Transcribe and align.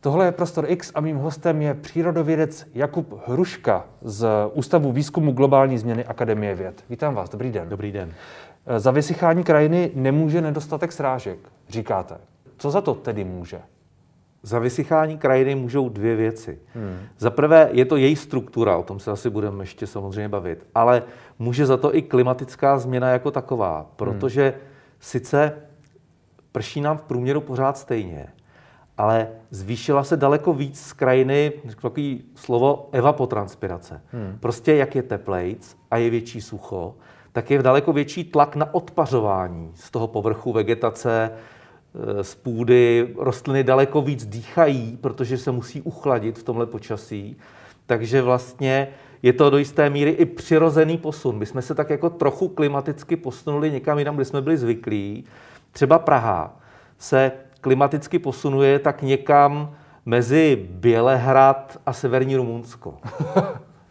Tohle 0.00 0.24
je 0.24 0.32
Prostor 0.32 0.64
X 0.68 0.92
a 0.94 1.00
mým 1.00 1.16
hostem 1.16 1.62
je 1.62 1.74
přírodovědec 1.74 2.66
Jakub 2.74 3.20
Hruška 3.26 3.84
z 4.02 4.26
Ústavu 4.52 4.92
výzkumu 4.92 5.32
globální 5.32 5.78
změny 5.78 6.04
Akademie 6.04 6.54
věd. 6.54 6.84
Vítám 6.90 7.14
vás, 7.14 7.30
dobrý 7.30 7.52
den. 7.52 7.68
Dobrý 7.68 7.92
den. 7.92 8.14
Za 8.76 8.90
vysychání 8.90 9.44
krajiny 9.44 9.90
nemůže 9.94 10.40
nedostatek 10.40 10.92
srážek, 10.92 11.38
říkáte. 11.68 12.18
Co 12.58 12.70
za 12.70 12.80
to 12.80 12.94
tedy 12.94 13.24
může? 13.24 13.60
Za 14.42 14.58
vysychání 14.58 15.18
krajiny 15.18 15.54
můžou 15.54 15.88
dvě 15.88 16.16
věci. 16.16 16.58
Hmm. 16.74 16.98
Za 17.18 17.30
prvé 17.30 17.68
je 17.72 17.84
to 17.84 17.96
její 17.96 18.16
struktura, 18.16 18.76
o 18.76 18.82
tom 18.82 19.00
se 19.00 19.10
asi 19.10 19.30
budeme 19.30 19.62
ještě 19.62 19.86
samozřejmě 19.86 20.28
bavit, 20.28 20.66
ale 20.74 21.02
může 21.38 21.66
za 21.66 21.76
to 21.76 21.96
i 21.96 22.02
klimatická 22.02 22.78
změna 22.78 23.10
jako 23.10 23.30
taková, 23.30 23.90
protože 23.96 24.42
hmm. 24.42 24.60
sice 25.00 25.52
prší 26.52 26.80
nám 26.80 26.98
v 26.98 27.02
průměru 27.02 27.40
pořád 27.40 27.78
stejně, 27.78 28.26
ale 28.98 29.28
zvýšila 29.50 30.04
se 30.04 30.16
daleko 30.16 30.52
víc 30.52 30.80
z 30.80 30.92
krajiny, 30.92 31.52
takový 31.82 32.24
slovo 32.34 32.88
evapotranspirace. 32.92 34.00
Hmm. 34.12 34.36
Prostě 34.40 34.74
jak 34.74 34.94
je 34.94 35.02
teplejc 35.02 35.76
a 35.90 35.96
je 35.96 36.10
větší 36.10 36.40
sucho, 36.40 36.94
tak 37.32 37.50
je 37.50 37.62
daleko 37.62 37.92
větší 37.92 38.24
tlak 38.24 38.56
na 38.56 38.74
odpařování 38.74 39.70
z 39.74 39.90
toho 39.90 40.08
povrchu 40.08 40.52
vegetace, 40.52 41.30
eh, 41.30 42.24
z 42.24 42.34
půdy. 42.34 43.14
Rostliny 43.18 43.64
daleko 43.64 44.02
víc 44.02 44.26
dýchají, 44.26 44.98
protože 45.00 45.38
se 45.38 45.50
musí 45.50 45.82
uchladit 45.82 46.38
v 46.38 46.42
tomhle 46.42 46.66
počasí. 46.66 47.36
Takže 47.86 48.22
vlastně 48.22 48.88
je 49.22 49.32
to 49.32 49.50
do 49.50 49.58
jisté 49.58 49.90
míry 49.90 50.10
i 50.10 50.24
přirozený 50.24 50.98
posun. 50.98 51.38
My 51.38 51.46
jsme 51.46 51.62
se 51.62 51.74
tak 51.74 51.90
jako 51.90 52.10
trochu 52.10 52.48
klimaticky 52.48 53.16
posunuli 53.16 53.70
někam 53.70 53.98
jinam, 53.98 54.14
kde 54.14 54.24
jsme 54.24 54.42
byli 54.42 54.56
zvyklí. 54.56 55.24
Třeba 55.72 55.98
Praha 55.98 56.60
se 56.98 57.32
klimaticky 57.60 58.18
posunuje 58.18 58.78
tak 58.78 59.02
někam 59.02 59.74
mezi 60.06 60.68
Bělehrad 60.70 61.80
a 61.86 61.92
severní 61.92 62.36
Rumunsko. 62.36 62.94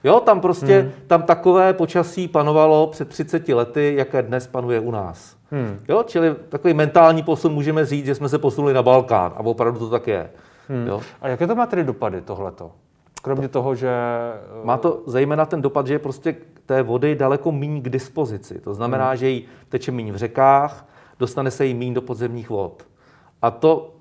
Jo, 0.04 0.20
tam 0.20 0.42
prostě, 0.42 0.82
hmm. 0.82 0.92
tam 1.08 1.24
takové 1.24 1.74
počasí 1.74 2.28
panovalo 2.28 2.88
před 2.88 3.10
30 3.10 3.50
lety, 3.50 3.94
jaké 3.98 4.22
dnes 4.22 4.48
panuje 4.48 4.80
u 4.80 4.92
nás. 4.92 5.36
Hmm. 5.52 5.80
Jo, 5.88 6.04
čili 6.08 6.36
takový 6.50 6.74
mentální 6.74 7.24
posun 7.24 7.54
můžeme 7.54 7.86
říct, 7.86 8.06
že 8.06 8.16
jsme 8.16 8.30
se 8.30 8.38
posunuli 8.38 8.74
na 8.74 8.84
Balkán 8.84 9.34
a 9.36 9.40
opravdu 9.40 9.80
to 9.80 9.90
tak 9.90 10.08
je. 10.08 10.30
Hmm. 10.70 10.88
Jo? 10.88 11.02
A 11.22 11.28
jaké 11.28 11.48
to 11.48 11.56
má 11.56 11.66
tedy 11.66 11.84
dopady 11.84 12.22
tohleto? 12.22 12.72
Kromě 13.22 13.48
to, 13.48 13.52
toho, 13.52 13.76
že... 13.76 13.92
Má 14.64 14.78
to 14.78 15.04
zejména 15.06 15.46
ten 15.46 15.62
dopad, 15.62 15.88
že 15.88 15.94
je 15.94 16.00
prostě 16.00 16.36
té 16.66 16.84
vody 16.84 17.16
daleko 17.16 17.52
méně 17.52 17.82
k 17.82 17.90
dispozici. 17.90 18.62
To 18.62 18.74
znamená, 18.74 19.08
hmm. 19.08 19.18
že 19.18 19.30
jí 19.30 19.46
teče 19.70 19.92
méně 19.92 20.12
v 20.12 20.18
řekách, 20.18 20.86
dostane 21.20 21.52
se 21.52 21.66
jí 21.66 21.74
méně 21.74 21.94
do 21.94 22.02
podzemních 22.02 22.50
vod. 22.50 22.84
A 23.42 23.52
to 23.52 23.94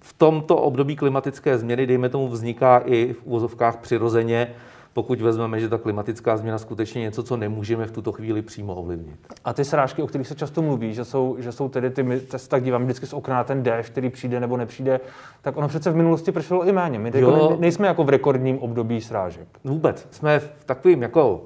v 0.00 0.12
tomto 0.12 0.56
období 0.56 0.96
klimatické 0.96 1.58
změny, 1.58 1.86
dejme 1.86 2.08
tomu, 2.08 2.28
vzniká 2.28 2.78
i 2.78 3.12
v 3.12 3.22
úvozovkách 3.24 3.76
přirozeně, 3.76 4.54
pokud 4.92 5.20
vezmeme, 5.20 5.60
že 5.60 5.68
ta 5.68 5.78
klimatická 5.78 6.36
změna 6.36 6.58
skutečně 6.58 7.00
něco, 7.00 7.22
co 7.22 7.36
nemůžeme 7.36 7.86
v 7.86 7.90
tuto 7.90 8.12
chvíli 8.12 8.42
přímo 8.42 8.74
ovlivnit. 8.74 9.18
A 9.44 9.52
ty 9.52 9.64
srážky, 9.64 10.02
o 10.02 10.06
kterých 10.06 10.28
se 10.28 10.34
často 10.34 10.62
mluví, 10.62 10.94
že 10.94 11.04
jsou, 11.04 11.36
že 11.38 11.52
jsou 11.52 11.68
tedy 11.68 11.90
ty, 11.90 12.02
my 12.02 12.20
se 12.36 12.48
tak 12.48 12.64
dívám 12.64 12.84
vždycky 12.84 13.06
z 13.06 13.12
okna 13.12 13.34
na 13.34 13.44
ten 13.44 13.62
déšť, 13.62 13.90
který 13.90 14.10
přijde 14.10 14.40
nebo 14.40 14.56
nepřijde, 14.56 15.00
tak 15.42 15.56
ono 15.56 15.68
přece 15.68 15.90
v 15.90 15.96
minulosti 15.96 16.32
pršelo 16.32 16.64
i 16.64 16.72
méně. 16.72 16.98
My 16.98 17.10
jako 17.14 17.50
ne, 17.50 17.56
nejsme 17.58 17.86
jako 17.86 18.04
v 18.04 18.08
rekordním 18.08 18.58
období 18.58 19.00
srážek. 19.00 19.48
Vůbec. 19.64 20.06
Jsme 20.10 20.38
v 20.38 20.64
takovým 20.64 21.02
jako 21.02 21.42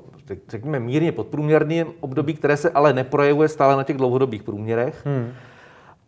řekněme 0.48 0.81
mírně 0.81 1.12
podprůměrným 1.12 1.87
období, 2.00 2.34
které 2.34 2.56
se 2.56 2.70
ale 2.70 2.93
neprojevuje 2.93 3.48
stále 3.48 3.77
na 3.77 3.83
těch 3.83 3.97
dlouhodobých 3.97 4.43
průměrech. 4.43 5.03
Hmm 5.06 5.33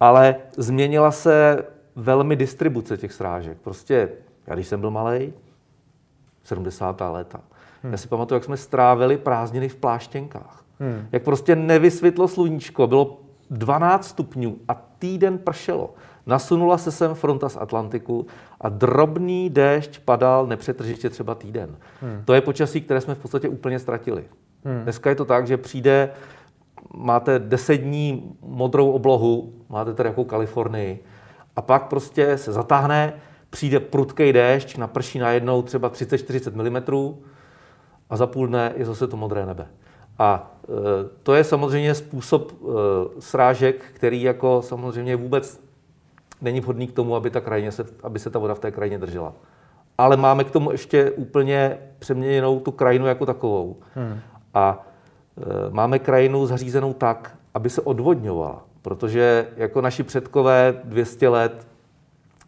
ale 0.05 0.37
změnila 0.57 1.11
se 1.11 1.65
velmi 1.97 2.37
distribuce 2.37 2.97
těch 2.97 3.13
srážek. 3.13 3.59
Prostě, 3.59 4.09
já 4.47 4.55
když 4.55 4.67
jsem 4.67 4.81
byl 4.81 4.91
malý, 4.91 5.33
70. 6.43 7.01
léta, 7.11 7.41
hmm. 7.83 7.93
já 7.93 7.99
si 7.99 8.09
pamatuju, 8.09 8.37
jak 8.37 8.45
jsme 8.45 8.57
strávili 8.57 9.19
prázdniny 9.19 9.69
v 9.69 9.77
pláštěnkách. 9.77 10.65
Hmm. 10.81 11.07
Jak 11.13 11.23
prostě 11.23 11.57
nevysvětlo 11.57 12.29
sluníčko, 12.29 12.87
bylo 12.87 13.21
12 13.51 14.09
stupňů 14.09 14.57
a 14.69 14.75
týden 14.99 15.39
pršelo. 15.39 15.95
Nasunula 16.27 16.79
se 16.79 16.93
sem 16.93 17.15
fronta 17.15 17.49
z 17.49 17.57
Atlantiku 17.57 18.27
a 18.61 18.69
drobný 18.69 19.51
déšť 19.51 19.99
padal 19.99 20.47
nepřetržitě 20.47 21.11
třeba 21.11 21.35
týden. 21.35 21.77
Hmm. 22.01 22.23
To 22.25 22.35
je 22.35 22.41
počasí, 22.41 22.81
které 22.81 23.01
jsme 23.01 23.15
v 23.15 23.19
podstatě 23.19 23.49
úplně 23.49 23.79
ztratili. 23.79 24.25
Hmm. 24.65 24.83
Dneska 24.83 25.11
je 25.11 25.17
to 25.17 25.25
tak, 25.25 25.47
že 25.47 25.57
přijde 25.57 26.11
máte 26.95 27.39
deset 27.39 27.77
dní 27.77 28.37
modrou 28.43 28.91
oblohu, 28.91 29.53
máte 29.69 29.95
tady 29.95 30.09
jako 30.09 30.25
Kalifornii, 30.25 31.05
a 31.57 31.63
pak 31.63 31.89
prostě 31.89 32.39
se 32.39 32.53
zatáhne, 32.53 33.13
přijde 33.51 33.81
prudký 33.81 34.33
déšť, 34.33 34.79
naprší 34.79 35.19
najednou 35.19 35.63
třeba 35.63 35.91
30-40 35.91 36.53
mm 36.53 37.15
a 38.11 38.17
za 38.17 38.27
půl 38.27 38.47
dne 38.47 38.73
je 38.77 38.85
zase 38.85 39.07
to 39.07 39.17
modré 39.17 39.47
nebe. 39.47 39.67
A 40.19 40.57
e, 40.65 40.69
to 41.23 41.35
je 41.35 41.45
samozřejmě 41.45 41.95
způsob 41.95 42.53
e, 42.53 42.57
srážek, 43.21 43.85
který 43.93 44.23
jako 44.23 44.63
samozřejmě 44.63 45.17
vůbec 45.17 45.61
není 46.41 46.61
vhodný 46.61 46.87
k 46.87 46.93
tomu, 46.93 47.17
aby, 47.17 47.31
ta 47.31 47.41
krajině 47.41 47.73
se, 47.73 47.87
aby 48.03 48.19
se 48.19 48.31
ta 48.31 48.39
voda 48.39 48.55
v 48.55 48.59
té 48.59 48.71
krajině 48.71 48.99
držela. 48.99 49.33
Ale 49.99 50.17
máme 50.17 50.45
k 50.45 50.51
tomu 50.51 50.71
ještě 50.71 51.11
úplně 51.11 51.79
přeměněnou 51.99 52.61
tu 52.61 52.71
krajinu 52.73 53.07
jako 53.07 53.27
takovou. 53.27 53.77
Hmm. 53.95 54.21
A 54.55 54.87
máme 55.71 55.99
krajinu 55.99 56.47
zařízenou 56.47 56.93
tak, 56.93 57.37
aby 57.55 57.71
se 57.71 57.81
odvodňovala. 57.81 58.65
Protože 58.83 59.47
jako 59.57 59.81
naši 59.81 60.03
předkové 60.03 60.81
200 60.85 61.29
let 61.29 61.67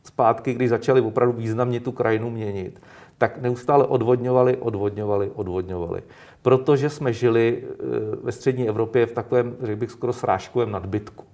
zpátky, 0.05 0.55
když 0.55 0.69
začali 0.69 1.01
opravdu 1.01 1.33
významně 1.33 1.81
tu 1.81 1.93
krajinu 1.93 2.31
měnit, 2.31 2.83
tak 3.19 3.39
neustále 3.39 3.85
odvodňovali, 3.85 4.57
odvodňovali, 4.57 5.31
odvodňovali. 5.35 6.03
Protože 6.43 6.91
jsme 6.91 7.13
žili 7.13 7.63
eh, 7.63 7.77
ve 8.23 8.33
střední 8.33 8.69
Evropě 8.69 9.07
v 9.07 9.13
takovém, 9.13 9.57
řekl 9.63 9.81
bych, 9.81 9.91
skoro 9.91 10.13
srážkovém 10.13 10.71
nadbytku. 10.71 11.25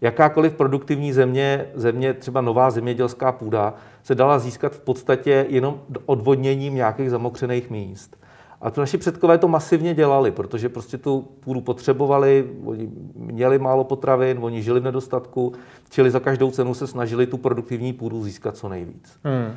Jakákoliv 0.00 0.54
produktivní 0.54 1.12
země, 1.12 1.66
země, 1.74 2.14
třeba 2.14 2.40
nová 2.40 2.70
zemědělská 2.70 3.32
půda, 3.32 3.74
se 4.02 4.14
dala 4.14 4.38
získat 4.38 4.72
v 4.72 4.80
podstatě 4.80 5.46
jenom 5.48 5.80
odvodněním 6.06 6.74
nějakých 6.74 7.10
zamokřených 7.10 7.70
míst. 7.70 8.16
A 8.60 8.70
to 8.70 8.80
naši 8.80 8.98
předkové 8.98 9.38
to 9.38 9.48
masivně 9.48 9.94
dělali, 9.94 10.30
protože 10.30 10.68
prostě 10.68 10.98
tu 10.98 11.28
půdu 11.40 11.60
potřebovali, 11.60 12.50
oni 12.64 12.90
měli 13.14 13.58
málo 13.58 13.84
potravin, 13.84 14.38
oni 14.40 14.62
žili 14.62 14.80
v 14.80 14.84
nedostatku, 14.84 15.52
čili 15.90 16.10
za 16.10 16.20
každou 16.20 16.50
cenu 16.50 16.74
se 16.74 16.86
snažili 16.86 17.26
tu 17.26 17.36
produktivní 17.36 17.92
půdu 17.92 18.22
získat 18.22 18.56
co 18.56 18.68
nejvíc. 18.68 19.18
Hmm. 19.24 19.54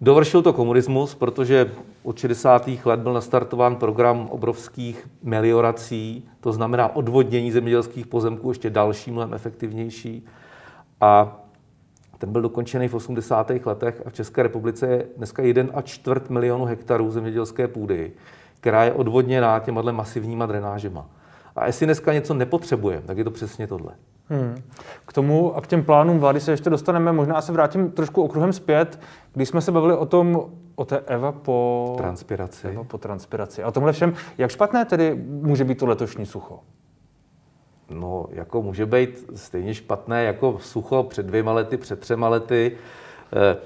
Dovršil 0.00 0.42
to 0.42 0.52
komunismus, 0.52 1.14
protože 1.14 1.70
od 2.02 2.18
60. 2.18 2.68
let 2.84 3.00
byl 3.00 3.12
nastartován 3.12 3.76
program 3.76 4.28
obrovských 4.30 5.08
meliorací, 5.22 6.28
to 6.40 6.52
znamená 6.52 6.96
odvodnění 6.96 7.52
zemědělských 7.52 8.06
pozemků 8.06 8.48
ještě 8.48 8.70
další, 8.70 9.10
mnohem 9.10 9.34
efektivnější. 9.34 10.26
A 11.00 11.43
ten 12.24 12.32
byl 12.32 12.42
dokončený 12.42 12.88
v 12.88 12.94
80. 12.94 13.50
letech 13.64 14.02
a 14.06 14.10
v 14.10 14.12
České 14.12 14.42
republice 14.42 14.86
je 14.86 15.06
dneska 15.16 15.42
1 15.42 15.64
a 15.74 15.82
čtvrt 15.82 16.30
milionu 16.30 16.64
hektarů 16.64 17.10
zemědělské 17.10 17.68
půdy, 17.68 18.12
která 18.60 18.84
je 18.84 18.92
odvodněná 18.92 19.58
těma 19.58 19.92
masivníma 19.92 20.46
drenážema. 20.46 21.06
A 21.56 21.66
jestli 21.66 21.86
dneska 21.86 22.12
něco 22.12 22.34
nepotřebuje, 22.34 23.02
tak 23.06 23.18
je 23.18 23.24
to 23.24 23.30
přesně 23.30 23.66
tohle. 23.66 23.92
Hmm. 24.28 24.62
K 25.06 25.12
tomu 25.12 25.56
a 25.56 25.60
k 25.60 25.66
těm 25.66 25.84
plánům 25.84 26.18
vlády 26.18 26.40
se 26.40 26.50
ještě 26.50 26.70
dostaneme. 26.70 27.12
Možná 27.12 27.40
se 27.40 27.52
vrátím 27.52 27.90
trošku 27.90 28.22
okruhem 28.22 28.52
zpět, 28.52 29.00
když 29.34 29.48
jsme 29.48 29.60
se 29.60 29.72
bavili 29.72 29.96
o 29.96 30.06
tom, 30.06 30.50
o 30.74 30.84
té 30.84 30.98
Eva 30.98 31.32
po... 31.32 31.94
Transpiraci. 31.98 32.68
Eva 32.68 32.84
po 32.84 32.98
transpiraci. 32.98 33.62
A 33.62 33.70
tomhle 33.70 33.92
všem, 33.92 34.14
jak 34.38 34.50
špatné 34.50 34.84
tedy 34.84 35.14
může 35.26 35.64
být 35.64 35.78
to 35.78 35.86
letošní 35.86 36.26
sucho? 36.26 36.60
No, 37.94 38.26
jako 38.30 38.62
může 38.62 38.86
být 38.86 39.30
stejně 39.34 39.74
špatné 39.74 40.24
jako 40.24 40.56
sucho 40.60 41.02
před 41.02 41.26
dvěma 41.26 41.52
lety, 41.52 41.76
před 41.76 42.00
třema 42.00 42.28
lety. 42.28 42.72
Eh, 43.32 43.56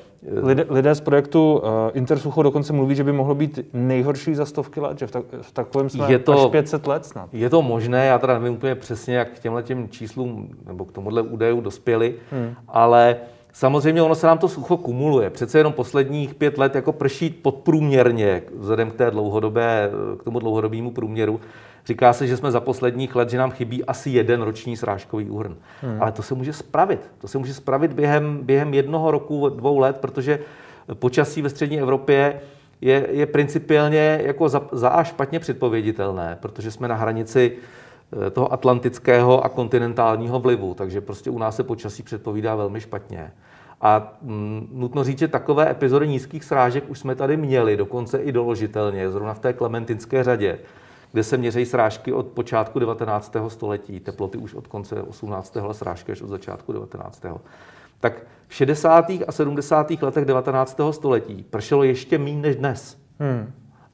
lidé, 0.40 0.66
lidé 0.68 0.94
z 0.94 1.00
projektu 1.00 1.58
uh, 1.58 1.68
Intersucho 1.94 2.42
dokonce 2.42 2.72
mluví, 2.72 2.94
že 2.94 3.04
by 3.04 3.12
mohlo 3.12 3.34
být 3.34 3.60
nejhorší 3.72 4.34
za 4.34 4.46
stovky 4.46 4.80
let, 4.80 4.98
že 4.98 5.06
v, 5.06 5.10
tak, 5.10 5.24
v 5.42 5.52
takovém 5.52 5.90
jsme 5.90 6.12
je 6.12 6.18
to, 6.18 6.44
až 6.44 6.50
500 6.50 6.86
let 6.86 7.06
snad. 7.06 7.28
Je 7.32 7.50
to 7.50 7.62
možné, 7.62 8.06
já 8.06 8.18
teda 8.18 8.38
nevím 8.38 8.54
úplně 8.54 8.74
přesně, 8.74 9.16
jak 9.16 9.30
k 9.30 9.38
těmhle 9.38 9.62
těm 9.62 9.88
číslům 9.88 10.48
nebo 10.66 10.84
k 10.84 10.92
tomuhle 10.92 11.22
údaju 11.22 11.60
dospěli, 11.60 12.14
hmm. 12.30 12.54
ale 12.68 13.16
Samozřejmě 13.52 14.02
ono 14.02 14.14
se 14.14 14.26
nám 14.26 14.38
to 14.38 14.48
sucho 14.48 14.76
kumuluje. 14.76 15.30
Přece 15.30 15.58
jenom 15.58 15.72
posledních 15.72 16.34
pět 16.34 16.58
let 16.58 16.74
jako 16.74 16.92
prší 16.92 17.30
podprůměrně 17.30 18.42
vzhledem 18.56 18.90
k, 18.90 18.94
té 18.94 19.10
dlouhodobé, 19.10 19.90
k 20.20 20.24
tomu 20.24 20.38
dlouhodobému 20.38 20.90
průměru. 20.90 21.40
Říká 21.88 22.12
se, 22.12 22.26
že 22.26 22.36
jsme 22.36 22.50
za 22.50 22.60
posledních 22.60 23.16
let, 23.16 23.30
že 23.30 23.38
nám 23.38 23.50
chybí 23.50 23.84
asi 23.84 24.10
jeden 24.10 24.42
roční 24.42 24.76
srážkový 24.76 25.30
úhrn. 25.30 25.56
Hmm. 25.82 26.02
Ale 26.02 26.12
to 26.12 26.22
se 26.22 26.34
může 26.34 26.52
spravit. 26.52 27.00
To 27.18 27.28
se 27.28 27.38
může 27.38 27.54
spravit 27.54 27.92
během, 27.92 28.38
během 28.42 28.74
jednoho 28.74 29.10
roku, 29.10 29.48
dvou 29.48 29.78
let, 29.78 29.96
protože 30.00 30.38
počasí 30.94 31.42
ve 31.42 31.50
střední 31.50 31.80
Evropě 31.80 32.40
je, 32.80 33.06
je 33.10 33.26
principiálně 33.26 34.20
jako 34.24 34.48
za, 34.48 34.62
za 34.72 34.88
a 34.88 35.04
špatně 35.04 35.40
předpověditelné, 35.40 36.38
protože 36.40 36.70
jsme 36.70 36.88
na 36.88 36.94
hranici 36.94 37.52
eh, 38.26 38.30
toho 38.30 38.52
atlantického 38.52 39.44
a 39.44 39.48
kontinentálního 39.48 40.40
vlivu, 40.40 40.74
takže 40.74 41.00
prostě 41.00 41.30
u 41.30 41.38
nás 41.38 41.56
se 41.56 41.62
počasí 41.62 42.02
předpovídá 42.02 42.54
velmi 42.54 42.80
špatně. 42.80 43.32
A 43.80 44.12
mm, 44.22 44.68
nutno 44.72 45.04
říct, 45.04 45.18
že 45.18 45.28
takové 45.28 45.70
epizody 45.70 46.08
nízkých 46.08 46.44
srážek 46.44 46.84
už 46.88 46.98
jsme 46.98 47.14
tady 47.14 47.36
měli, 47.36 47.76
dokonce 47.76 48.18
i 48.18 48.32
doložitelně, 48.32 49.10
zrovna 49.10 49.34
v 49.34 49.38
té 49.38 49.52
klementinské 49.52 50.24
řadě, 50.24 50.58
kde 51.12 51.22
se 51.22 51.36
měří 51.36 51.66
srážky 51.66 52.12
od 52.12 52.26
počátku 52.26 52.78
19. 52.78 53.36
století, 53.48 54.00
teploty 54.00 54.38
už 54.38 54.54
od 54.54 54.66
konce 54.66 55.02
18. 55.02 55.56
ale 55.56 55.74
srážky 55.74 56.12
až 56.12 56.22
od 56.22 56.28
začátku 56.28 56.72
19. 56.72 57.26
Tak 58.00 58.22
v 58.48 58.54
60. 58.54 59.10
a 59.10 59.32
70. 59.32 59.90
letech 60.02 60.24
19. 60.24 60.80
století 60.90 61.42
pršelo 61.50 61.82
ještě 61.82 62.18
méně 62.18 62.42
než 62.42 62.56
dnes. 62.56 62.98
Hmm. 63.18 63.52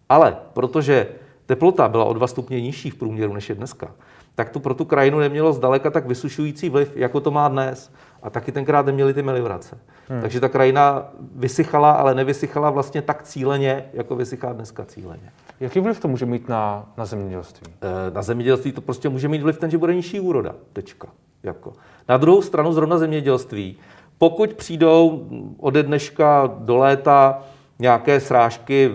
Ale 0.09 0.37
protože 0.53 1.09
teplota 1.47 1.89
byla 1.89 2.05
o 2.05 2.13
2 2.13 2.27
stupně 2.27 2.61
nižší 2.61 2.91
v 2.91 2.95
průměru 2.95 3.33
než 3.33 3.49
je 3.49 3.55
dneska, 3.55 3.91
tak 4.35 4.51
to 4.51 4.61
pro 4.61 4.75
tu 4.75 4.85
krajinu 4.85 5.19
nemělo 5.19 5.53
zdaleka 5.53 5.91
tak 5.91 6.07
vysušující 6.07 6.69
vliv, 6.69 6.97
jako 6.97 7.21
to 7.21 7.31
má 7.31 7.49
dnes. 7.49 7.93
A 8.25 8.31
taky 8.31 8.53
tenkrát 8.53 8.87
neměli 8.87 9.15
ty 9.15 9.23
meliorace. 9.23 9.79
Hmm. 10.09 10.21
Takže 10.21 10.41
ta 10.41 10.49
krajina 10.49 11.09
vysychala, 11.35 11.91
ale 11.91 12.15
nevysychala 12.15 12.71
vlastně 12.71 13.03
tak 13.03 13.23
cíleně, 13.23 13.85
jako 13.93 14.17
vysychá 14.17 14.53
dneska 14.53 14.85
cíleně. 14.85 15.33
Jaký 15.61 15.81
vliv 15.81 16.01
to 16.01 16.09
může 16.09 16.27
mít 16.27 16.49
na, 16.49 16.93
na 16.97 17.05
zemědělství? 17.05 17.73
E, 17.81 18.11
na 18.11 18.23
zemědělství 18.23 18.73
to 18.73 18.81
prostě 18.81 19.09
může 19.09 19.29
mít 19.29 19.43
vliv 19.43 19.59
ten, 19.59 19.71
že 19.71 19.79
bude 19.79 19.95
nižší 19.95 20.21
úroda. 20.21 20.55
Tečka. 20.73 21.09
Jako. 21.43 21.73
Na 22.09 22.17
druhou 22.17 22.43
stranu 22.43 22.73
zrovna 22.73 22.99
zemědělství, 22.99 23.77
pokud 24.19 24.55
přijdou 24.55 25.29
ode 25.59 25.83
dneška 25.83 26.51
do 26.59 26.77
léta 26.77 27.43
nějaké 27.79 28.21
srážky 28.21 28.91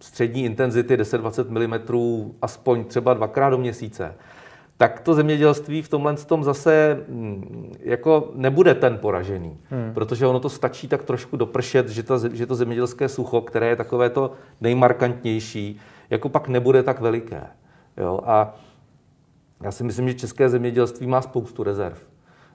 střední 0.00 0.44
intenzity 0.44 0.96
10-20 0.96 1.50
mm 1.50 2.30
aspoň 2.42 2.84
třeba 2.84 3.14
dvakrát 3.14 3.50
do 3.50 3.58
měsíce, 3.58 4.14
tak 4.80 5.00
to 5.00 5.14
zemědělství 5.14 5.82
v 5.82 5.88
tomhle 5.88 6.16
tom 6.16 6.44
zase 6.44 7.04
mm, 7.08 7.72
jako 7.80 8.30
nebude 8.34 8.74
ten 8.74 8.98
poražený, 8.98 9.58
hmm. 9.70 9.94
protože 9.94 10.26
ono 10.26 10.40
to 10.40 10.48
stačí 10.48 10.88
tak 10.88 11.02
trošku 11.02 11.36
dopršet, 11.36 11.88
že, 11.88 12.02
to, 12.02 12.18
že 12.32 12.46
to 12.46 12.54
zemědělské 12.54 13.08
sucho, 13.08 13.40
které 13.40 13.66
je 13.66 13.76
takové 13.76 14.10
to 14.10 14.32
nejmarkantnější, 14.60 15.80
jako 16.10 16.28
pak 16.28 16.48
nebude 16.48 16.82
tak 16.82 17.00
veliké. 17.00 17.42
Jo? 17.96 18.20
A 18.24 18.56
já 19.62 19.70
si 19.70 19.84
myslím, 19.84 20.08
že 20.08 20.14
české 20.14 20.48
zemědělství 20.48 21.06
má 21.06 21.22
spoustu 21.22 21.62
rezerv. 21.62 21.98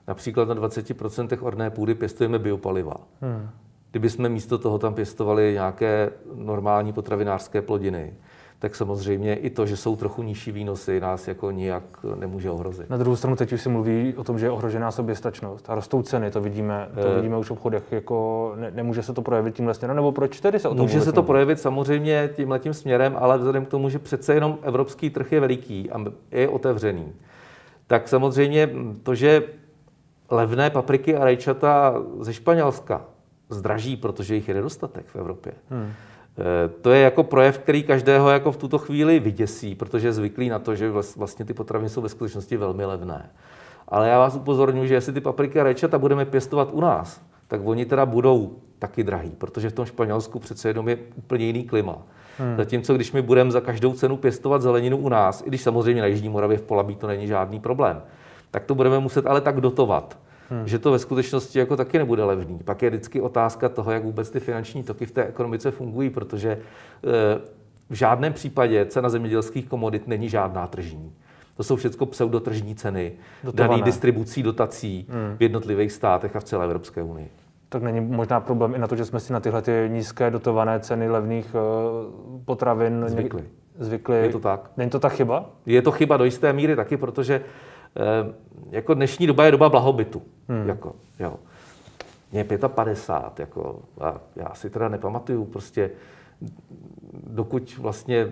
Například 0.08 0.48
na 0.48 0.54
20% 0.54 1.38
orné 1.40 1.70
půdy 1.70 1.94
pěstujeme 1.94 2.38
biopaliva. 2.38 2.96
Hmm. 3.20 3.50
Kdybychom 3.90 4.28
místo 4.28 4.58
toho 4.58 4.78
tam 4.78 4.94
pěstovali 4.94 5.52
nějaké 5.52 6.10
normální 6.34 6.92
potravinářské 6.92 7.62
plodiny, 7.62 8.14
tak 8.58 8.74
samozřejmě 8.74 9.34
i 9.34 9.50
to, 9.50 9.66
že 9.66 9.76
jsou 9.76 9.96
trochu 9.96 10.22
nižší 10.22 10.52
výnosy, 10.52 11.00
nás 11.00 11.28
jako 11.28 11.50
nijak 11.50 11.82
nemůže 12.14 12.50
ohrozit. 12.50 12.90
Na 12.90 12.96
druhou 12.96 13.16
stranu 13.16 13.36
teď 13.36 13.52
už 13.52 13.62
se 13.62 13.68
mluví 13.68 14.14
o 14.16 14.24
tom, 14.24 14.38
že 14.38 14.46
je 14.46 14.50
ohrožená 14.50 14.90
soběstačnost 14.90 15.70
a 15.70 15.74
rostou 15.74 16.02
ceny, 16.02 16.30
to 16.30 16.40
vidíme, 16.40 16.88
to 16.94 17.08
e... 17.08 17.14
vidíme 17.14 17.38
už 17.38 17.48
v 17.48 17.50
obchodech, 17.50 17.92
jako 17.92 18.52
ne, 18.56 18.70
nemůže 18.70 19.02
se 19.02 19.12
to 19.12 19.22
projevit 19.22 19.54
tímhle 19.54 19.74
směrem, 19.74 19.96
nebo 19.96 20.12
proč 20.12 20.40
tedy 20.40 20.58
se 20.58 20.68
o 20.68 20.74
tom 20.74 20.82
Může 20.82 21.00
se 21.00 21.12
to 21.12 21.22
mluví? 21.22 21.26
projevit 21.26 21.60
samozřejmě 21.60 22.30
tímhle 22.34 22.58
tím 22.58 22.74
směrem, 22.74 23.16
ale 23.18 23.38
vzhledem 23.38 23.64
k 23.64 23.68
tomu, 23.68 23.88
že 23.88 23.98
přece 23.98 24.34
jenom 24.34 24.58
evropský 24.62 25.10
trh 25.10 25.32
je 25.32 25.40
veliký 25.40 25.90
a 25.90 26.04
je 26.30 26.48
otevřený, 26.48 27.12
tak 27.86 28.08
samozřejmě 28.08 28.70
to, 29.02 29.14
že 29.14 29.42
levné 30.30 30.70
papriky 30.70 31.16
a 31.16 31.24
rajčata 31.24 31.94
ze 32.20 32.32
Španělska 32.32 33.04
zdraží, 33.48 33.96
protože 33.96 34.34
jich 34.34 34.48
je 34.48 34.54
nedostatek 34.54 35.06
v 35.06 35.16
Evropě. 35.16 35.52
Hmm. 35.70 35.92
Eh, 36.38 36.68
to 36.68 36.90
je 36.90 37.00
jako 37.00 37.22
projev, 37.22 37.58
který 37.58 37.82
každého 37.82 38.30
jako 38.30 38.52
v 38.52 38.56
tuto 38.56 38.78
chvíli 38.78 39.20
vyděsí, 39.20 39.74
protože 39.74 40.08
je 40.08 40.12
zvyklý 40.12 40.48
na 40.48 40.58
to, 40.58 40.74
že 40.74 40.90
vlastně 41.16 41.44
ty 41.44 41.54
potraviny 41.54 41.88
jsou 41.88 42.00
ve 42.00 42.08
skutečnosti 42.08 42.56
velmi 42.56 42.84
levné. 42.84 43.30
Ale 43.88 44.08
já 44.08 44.18
vás 44.18 44.36
upozorňuji, 44.36 44.88
že 44.88 44.94
jestli 44.94 45.12
ty 45.12 45.20
papriky 45.20 45.60
a 45.60 45.64
rajčata 45.64 45.98
budeme 45.98 46.24
pěstovat 46.24 46.68
u 46.72 46.80
nás, 46.80 47.20
tak 47.48 47.60
oni 47.64 47.84
teda 47.84 48.06
budou 48.06 48.56
taky 48.78 49.04
drahý, 49.04 49.30
protože 49.30 49.70
v 49.70 49.72
tom 49.72 49.84
Španělsku 49.84 50.38
přece 50.38 50.68
jenom 50.68 50.88
je 50.88 50.98
úplně 51.16 51.44
jiný 51.44 51.64
klima. 51.64 51.98
Hmm. 52.38 52.56
Zatímco 52.56 52.94
když 52.94 53.12
my 53.12 53.22
budeme 53.22 53.50
za 53.50 53.60
každou 53.60 53.92
cenu 53.92 54.16
pěstovat 54.16 54.62
zeleninu 54.62 54.96
u 54.96 55.08
nás, 55.08 55.42
i 55.46 55.48
když 55.48 55.62
samozřejmě 55.62 56.00
na 56.00 56.06
Jižní 56.06 56.28
Moravě 56.28 56.58
v 56.58 56.62
Polabí 56.62 56.96
to 56.96 57.06
není 57.06 57.26
žádný 57.26 57.60
problém, 57.60 58.02
tak 58.50 58.64
to 58.64 58.74
budeme 58.74 58.98
muset 58.98 59.26
ale 59.26 59.40
tak 59.40 59.60
dotovat, 59.60 60.18
hmm. 60.50 60.68
že 60.68 60.78
to 60.78 60.90
ve 60.90 60.98
skutečnosti 60.98 61.58
jako 61.58 61.76
taky 61.76 61.98
nebude 61.98 62.24
levný. 62.24 62.58
Pak 62.64 62.82
je 62.82 62.90
vždycky 62.90 63.20
otázka 63.20 63.68
toho, 63.68 63.90
jak 63.90 64.04
vůbec 64.04 64.30
ty 64.30 64.40
finanční 64.40 64.82
toky 64.82 65.06
v 65.06 65.10
té 65.10 65.24
ekonomice 65.24 65.70
fungují, 65.70 66.10
protože 66.10 66.50
e, 66.50 66.58
v 67.90 67.94
žádném 67.94 68.32
případě 68.32 68.86
cena 68.86 69.08
zemědělských 69.08 69.68
komodit 69.68 70.08
není 70.08 70.28
žádná 70.28 70.66
tržní. 70.66 71.12
To 71.56 71.62
jsou 71.62 71.76
všechno 71.76 72.06
pseudotržní 72.06 72.74
ceny, 72.74 73.12
daný 73.52 73.82
distribucí 73.82 74.42
dotací 74.42 75.06
hmm. 75.10 75.36
v 75.36 75.42
jednotlivých 75.42 75.92
státech 75.92 76.36
a 76.36 76.40
v 76.40 76.44
celé 76.44 76.64
Evropské 76.64 77.02
unii. 77.02 77.30
Tak 77.68 77.82
není 77.82 78.00
možná 78.00 78.40
problém 78.40 78.74
i 78.74 78.78
na 78.78 78.86
to, 78.86 78.96
že 78.96 79.04
jsme 79.04 79.20
si 79.20 79.32
na 79.32 79.40
tyhle 79.40 79.62
ty 79.62 79.88
nízké 79.92 80.30
dotované 80.30 80.80
ceny 80.80 81.08
levných 81.08 81.54
uh, 81.54 82.40
potravin 82.44 83.04
zvykli. 83.06 83.44
zvykli. 83.78 84.16
Je 84.16 84.28
to 84.28 84.38
tak. 84.38 84.70
Není 84.76 84.90
to 84.90 84.98
ta 84.98 85.08
chyba? 85.08 85.50
Je 85.66 85.82
to 85.82 85.92
chyba 85.92 86.16
do 86.16 86.24
jisté 86.24 86.52
míry 86.52 86.76
taky, 86.76 86.96
protože 86.96 87.40
Eh, 87.40 87.75
jako 88.70 88.94
dnešní 88.94 89.26
doba 89.26 89.44
je 89.44 89.50
doba 89.50 89.68
blahobytu. 89.68 90.22
Hmm. 90.48 90.68
Jako, 90.68 90.94
jo. 91.18 91.34
Mě 92.32 92.46
je 92.50 92.58
55, 92.68 93.40
jako, 93.40 93.82
a 94.00 94.20
já 94.36 94.54
si 94.54 94.70
teda 94.70 94.88
nepamatuju 94.88 95.44
prostě, 95.44 95.90
dokud 97.26 97.78
vlastně 97.78 98.26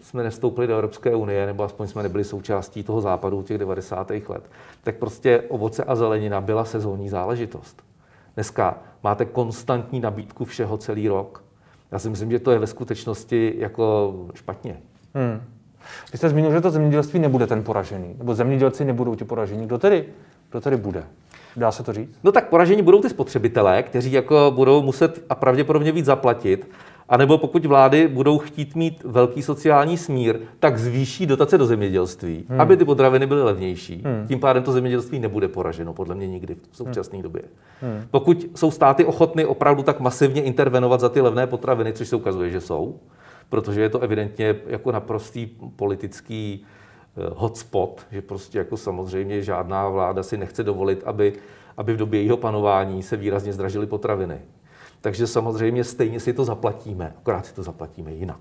jsme 0.00 0.22
nestoupili 0.22 0.66
do 0.66 0.74
Evropské 0.74 1.14
unie, 1.14 1.46
nebo 1.46 1.62
aspoň 1.62 1.86
jsme 1.86 2.02
nebyli 2.02 2.24
součástí 2.24 2.82
toho 2.82 3.00
západu 3.00 3.42
těch 3.42 3.58
90. 3.58 4.10
let, 4.10 4.50
tak 4.82 4.96
prostě 4.96 5.40
ovoce 5.48 5.84
a 5.84 5.94
zelenina 5.94 6.40
byla 6.40 6.64
sezónní 6.64 7.08
záležitost. 7.08 7.82
Dneska 8.34 8.78
máte 9.02 9.24
konstantní 9.24 10.00
nabídku 10.00 10.44
všeho 10.44 10.78
celý 10.78 11.08
rok. 11.08 11.44
Já 11.90 11.98
si 11.98 12.10
myslím, 12.10 12.30
že 12.30 12.38
to 12.38 12.50
je 12.50 12.58
ve 12.58 12.66
skutečnosti 12.66 13.54
jako 13.58 14.14
špatně. 14.34 14.80
Hmm. 15.14 15.40
Vy 16.12 16.18
jste 16.18 16.28
zmínil, 16.28 16.52
že 16.52 16.60
to 16.60 16.70
zemědělství 16.70 17.18
nebude 17.20 17.46
ten 17.46 17.62
poražený, 17.62 18.14
nebo 18.18 18.34
zemědělci 18.34 18.84
nebudou 18.84 19.14
ti 19.14 19.24
poražení. 19.24 19.66
Kdo 19.66 19.78
tedy, 19.78 20.04
kdo 20.50 20.60
tedy 20.60 20.76
bude? 20.76 21.04
Dá 21.56 21.72
se 21.72 21.82
to 21.82 21.92
říct? 21.92 22.18
No 22.24 22.32
tak 22.32 22.48
poražení 22.48 22.82
budou 22.82 23.00
ty 23.00 23.10
spotřebitelé, 23.10 23.82
kteří 23.82 24.12
jako 24.12 24.52
budou 24.54 24.82
muset 24.82 25.24
a 25.30 25.34
pravděpodobně 25.34 25.92
víc 25.92 26.04
zaplatit. 26.04 26.70
A 27.08 27.16
nebo 27.16 27.38
pokud 27.38 27.66
vlády 27.66 28.08
budou 28.08 28.38
chtít 28.38 28.74
mít 28.74 29.04
velký 29.04 29.42
sociální 29.42 29.96
smír, 29.96 30.38
tak 30.58 30.78
zvýší 30.78 31.26
dotace 31.26 31.58
do 31.58 31.66
zemědělství, 31.66 32.44
hmm. 32.48 32.60
aby 32.60 32.76
ty 32.76 32.84
potraviny 32.84 33.26
byly 33.26 33.42
levnější. 33.42 34.02
Hmm. 34.04 34.26
Tím 34.28 34.40
pádem 34.40 34.62
to 34.62 34.72
zemědělství 34.72 35.18
nebude 35.18 35.48
poraženo, 35.48 35.92
podle 35.92 36.14
mě 36.14 36.28
nikdy 36.28 36.56
v 36.70 36.76
současné 36.76 37.16
hmm. 37.16 37.22
době. 37.22 37.42
Hmm. 37.82 38.04
Pokud 38.10 38.46
jsou 38.54 38.70
státy 38.70 39.04
ochotny 39.04 39.44
opravdu 39.44 39.82
tak 39.82 40.00
masivně 40.00 40.42
intervenovat 40.42 41.00
za 41.00 41.08
ty 41.08 41.20
levné 41.20 41.46
potraviny, 41.46 41.92
což 41.92 42.08
se 42.08 42.16
ukazuje, 42.16 42.50
že 42.50 42.60
jsou, 42.60 42.94
protože 43.48 43.80
je 43.80 43.88
to 43.88 44.00
evidentně 44.00 44.56
jako 44.66 44.92
naprostý 44.92 45.46
politický 45.76 46.66
eh, 47.16 47.20
hotspot, 47.34 48.06
že 48.10 48.22
prostě 48.22 48.58
jako 48.58 48.76
samozřejmě 48.76 49.42
žádná 49.42 49.88
vláda 49.88 50.22
si 50.22 50.36
nechce 50.36 50.62
dovolit, 50.62 51.02
aby, 51.04 51.32
aby 51.76 51.92
v 51.92 51.96
době 51.96 52.22
jeho 52.22 52.36
panování 52.36 53.02
se 53.02 53.16
výrazně 53.16 53.52
zdražily 53.52 53.86
potraviny. 53.86 54.38
Takže 55.00 55.26
samozřejmě 55.26 55.84
stejně 55.84 56.20
si 56.20 56.32
to 56.32 56.44
zaplatíme, 56.44 57.14
akorát 57.18 57.46
si 57.46 57.54
to 57.54 57.62
zaplatíme 57.62 58.12
jinak. 58.12 58.40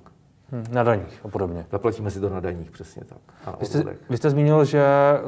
Hmm, 0.52 0.66
na 0.72 0.84
daních 0.84 1.22
a 1.24 1.28
podobně. 1.28 1.66
Zaplatíme 1.72 2.12
si 2.12 2.20
to 2.20 2.30
na 2.30 2.40
daních, 2.40 2.72
přesně 2.72 3.04
tak. 3.06 3.60
vy, 3.60 3.66
jste, 3.66 3.84
vy 4.10 4.18
jste 4.18 4.30
zmínil, 4.30 4.66
že 4.66 4.84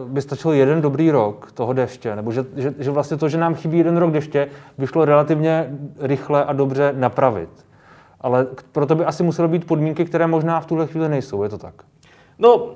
by 0.05 0.21
stačil 0.21 0.51
jeden 0.51 0.81
dobrý 0.81 1.11
rok 1.11 1.51
toho 1.51 1.73
deště, 1.73 2.15
nebo 2.15 2.31
že, 2.31 2.45
že, 2.55 2.73
že 2.79 2.91
vlastně 2.91 3.17
to, 3.17 3.29
že 3.29 3.37
nám 3.37 3.55
chybí 3.55 3.77
jeden 3.77 3.97
rok 3.97 4.11
deště, 4.11 4.49
by 4.77 4.87
šlo 4.87 5.05
relativně 5.05 5.77
rychle 5.99 6.45
a 6.45 6.53
dobře 6.53 6.93
napravit. 6.97 7.66
Ale 8.21 8.47
proto 8.71 8.95
by 8.95 9.05
asi 9.05 9.23
musely 9.23 9.47
být 9.47 9.67
podmínky, 9.67 10.05
které 10.05 10.27
možná 10.27 10.59
v 10.59 10.65
tuhle 10.65 10.87
chvíli 10.87 11.09
nejsou. 11.09 11.43
Je 11.43 11.49
to 11.49 11.57
tak? 11.57 11.73
No, 12.39 12.71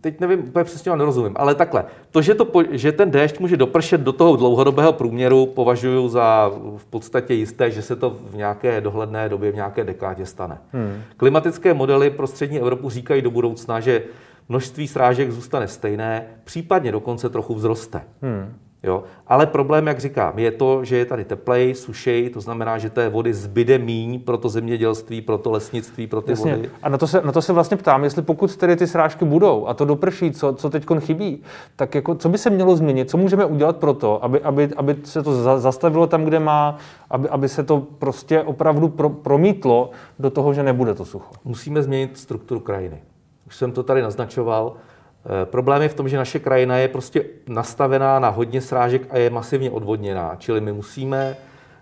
teď 0.00 0.20
nevím, 0.20 0.40
úplně 0.40 0.64
přesně 0.64 0.96
nerozumím, 0.96 1.32
ale 1.36 1.54
takhle. 1.54 1.84
To, 2.10 2.22
že, 2.22 2.34
to, 2.34 2.46
že 2.70 2.92
ten 2.92 3.10
déšť 3.10 3.40
může 3.40 3.56
dopršet 3.56 4.00
do 4.00 4.12
toho 4.12 4.36
dlouhodobého 4.36 4.92
průměru, 4.92 5.46
považuji 5.46 6.08
za 6.08 6.50
v 6.76 6.84
podstatě 6.84 7.34
jisté, 7.34 7.70
že 7.70 7.82
se 7.82 7.96
to 7.96 8.16
v 8.30 8.36
nějaké 8.36 8.80
dohledné 8.80 9.28
době, 9.28 9.52
v 9.52 9.54
nějaké 9.54 9.84
dekádě 9.84 10.26
stane. 10.26 10.58
Hmm. 10.72 11.02
Klimatické 11.16 11.74
modely 11.74 12.10
pro 12.10 12.26
střední 12.26 12.60
Evropu 12.60 12.90
říkají 12.90 13.22
do 13.22 13.30
budoucna, 13.30 13.80
že 13.80 14.02
množství 14.48 14.88
srážek 14.88 15.30
zůstane 15.30 15.68
stejné, 15.68 16.26
případně 16.44 16.92
dokonce 16.92 17.28
trochu 17.28 17.54
vzroste. 17.54 18.02
Hmm. 18.22 18.54
Jo? 18.86 19.02
Ale 19.26 19.46
problém, 19.46 19.86
jak 19.86 20.00
říkám, 20.00 20.38
je 20.38 20.50
to, 20.50 20.84
že 20.84 20.96
je 20.96 21.04
tady 21.04 21.24
teplej, 21.24 21.74
sušej, 21.74 22.30
to 22.30 22.40
znamená, 22.40 22.78
že 22.78 22.90
té 22.90 23.08
vody 23.08 23.34
zbyde 23.34 23.78
míň 23.78 24.20
pro 24.20 24.38
to 24.38 24.48
zemědělství, 24.48 25.20
pro 25.20 25.38
to 25.38 25.50
lesnictví, 25.50 26.06
pro 26.06 26.20
ty 26.20 26.32
Jasně. 26.32 26.56
vody. 26.56 26.70
A 26.82 26.88
na 26.88 26.98
to, 26.98 27.06
se, 27.06 27.22
na 27.24 27.32
to 27.32 27.42
se 27.42 27.52
vlastně 27.52 27.76
ptám, 27.76 28.04
jestli 28.04 28.22
pokud 28.22 28.56
tedy 28.56 28.76
ty 28.76 28.86
srážky 28.86 29.24
budou 29.24 29.66
a 29.66 29.74
to 29.74 29.84
doprší, 29.84 30.30
co, 30.30 30.52
co 30.52 30.70
teď 30.70 30.86
chybí, 30.98 31.42
tak 31.76 31.94
jako, 31.94 32.14
co 32.14 32.28
by 32.28 32.38
se 32.38 32.50
mělo 32.50 32.76
změnit, 32.76 33.10
co 33.10 33.16
můžeme 33.16 33.44
udělat 33.44 33.76
pro 33.76 33.94
to, 33.94 34.24
aby, 34.24 34.40
aby, 34.40 34.68
aby 34.76 34.96
se 35.04 35.22
to 35.22 35.42
za, 35.42 35.58
zastavilo 35.58 36.06
tam, 36.06 36.24
kde 36.24 36.40
má, 36.40 36.76
aby, 37.10 37.28
aby 37.28 37.48
se 37.48 37.62
to 37.62 37.86
prostě 37.98 38.42
opravdu 38.42 38.88
pro, 38.88 39.10
promítlo 39.10 39.90
do 40.18 40.30
toho, 40.30 40.54
že 40.54 40.62
nebude 40.62 40.94
to 40.94 41.04
sucho. 41.04 41.32
Musíme 41.44 41.82
změnit 41.82 42.18
strukturu 42.18 42.60
krajiny. 42.60 43.02
Už 43.46 43.56
jsem 43.56 43.72
to 43.72 43.82
tady 43.82 44.02
naznačoval. 44.02 44.72
E, 45.42 45.46
problém 45.46 45.82
je 45.82 45.88
v 45.88 45.94
tom, 45.94 46.08
že 46.08 46.16
naše 46.16 46.38
krajina 46.38 46.76
je 46.76 46.88
prostě 46.88 47.24
nastavená 47.48 48.18
na 48.18 48.28
hodně 48.28 48.60
srážek 48.60 49.06
a 49.10 49.18
je 49.18 49.30
masivně 49.30 49.70
odvodněná, 49.70 50.36
čili 50.38 50.60
my 50.60 50.72
musíme 50.72 51.36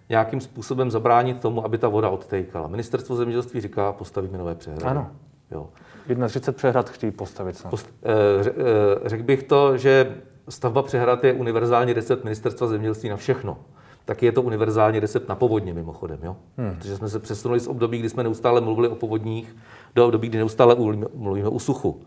nějakým 0.08 0.40
způsobem 0.40 0.90
zabránit 0.90 1.40
tomu, 1.40 1.64
aby 1.64 1.78
ta 1.78 1.88
voda 1.88 2.08
odtejkala. 2.08 2.68
Ministerstvo 2.68 3.16
zemědělství 3.16 3.60
říká, 3.60 3.92
postavíme 3.92 4.38
nové 4.38 4.54
přehrady. 4.54 4.86
Ano. 4.86 5.10
Jo. 5.50 5.68
31 6.28 6.56
přehrad 6.56 6.90
chtějí 6.90 7.12
postavit. 7.12 7.66
Post, 7.70 7.88
e, 8.04 9.08
řekl 9.08 9.22
bych 9.22 9.42
to, 9.42 9.76
že 9.76 10.16
stavba 10.48 10.82
přehrad 10.82 11.24
je 11.24 11.32
univerzální 11.32 11.92
recept 11.92 12.24
ministerstva 12.24 12.66
zemědělství 12.66 13.08
na 13.08 13.16
všechno. 13.16 13.56
Tak 14.04 14.22
je 14.22 14.32
to 14.32 14.42
univerzální 14.42 15.00
recept 15.00 15.28
na 15.28 15.34
povodně 15.34 15.74
mimochodem. 15.74 16.18
Jo? 16.22 16.36
Hmm. 16.56 16.76
Protože 16.76 16.96
jsme 16.96 17.08
se 17.08 17.18
přesunuli 17.18 17.60
z 17.60 17.66
období, 17.66 17.98
kdy 17.98 18.08
jsme 18.08 18.22
neustále 18.22 18.60
mluvili 18.60 18.88
o 18.88 18.94
povodních, 18.94 19.56
do 19.94 20.06
období, 20.06 20.28
kdy 20.28 20.38
neustále 20.38 20.76
mluvíme 21.14 21.48
o 21.48 21.58
suchu. 21.58 22.02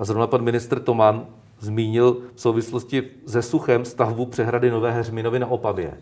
A 0.00 0.04
zrovna 0.04 0.26
pan 0.26 0.42
ministr 0.42 0.80
Toman 0.80 1.26
zmínil 1.58 2.16
v 2.34 2.40
souvislosti 2.40 3.10
se 3.26 3.42
suchem 3.42 3.84
stavbu 3.84 4.26
přehrady 4.26 4.70
Nové 4.70 4.92
Heřminovy 4.92 5.38
na 5.38 5.46
Opavě. 5.46 5.94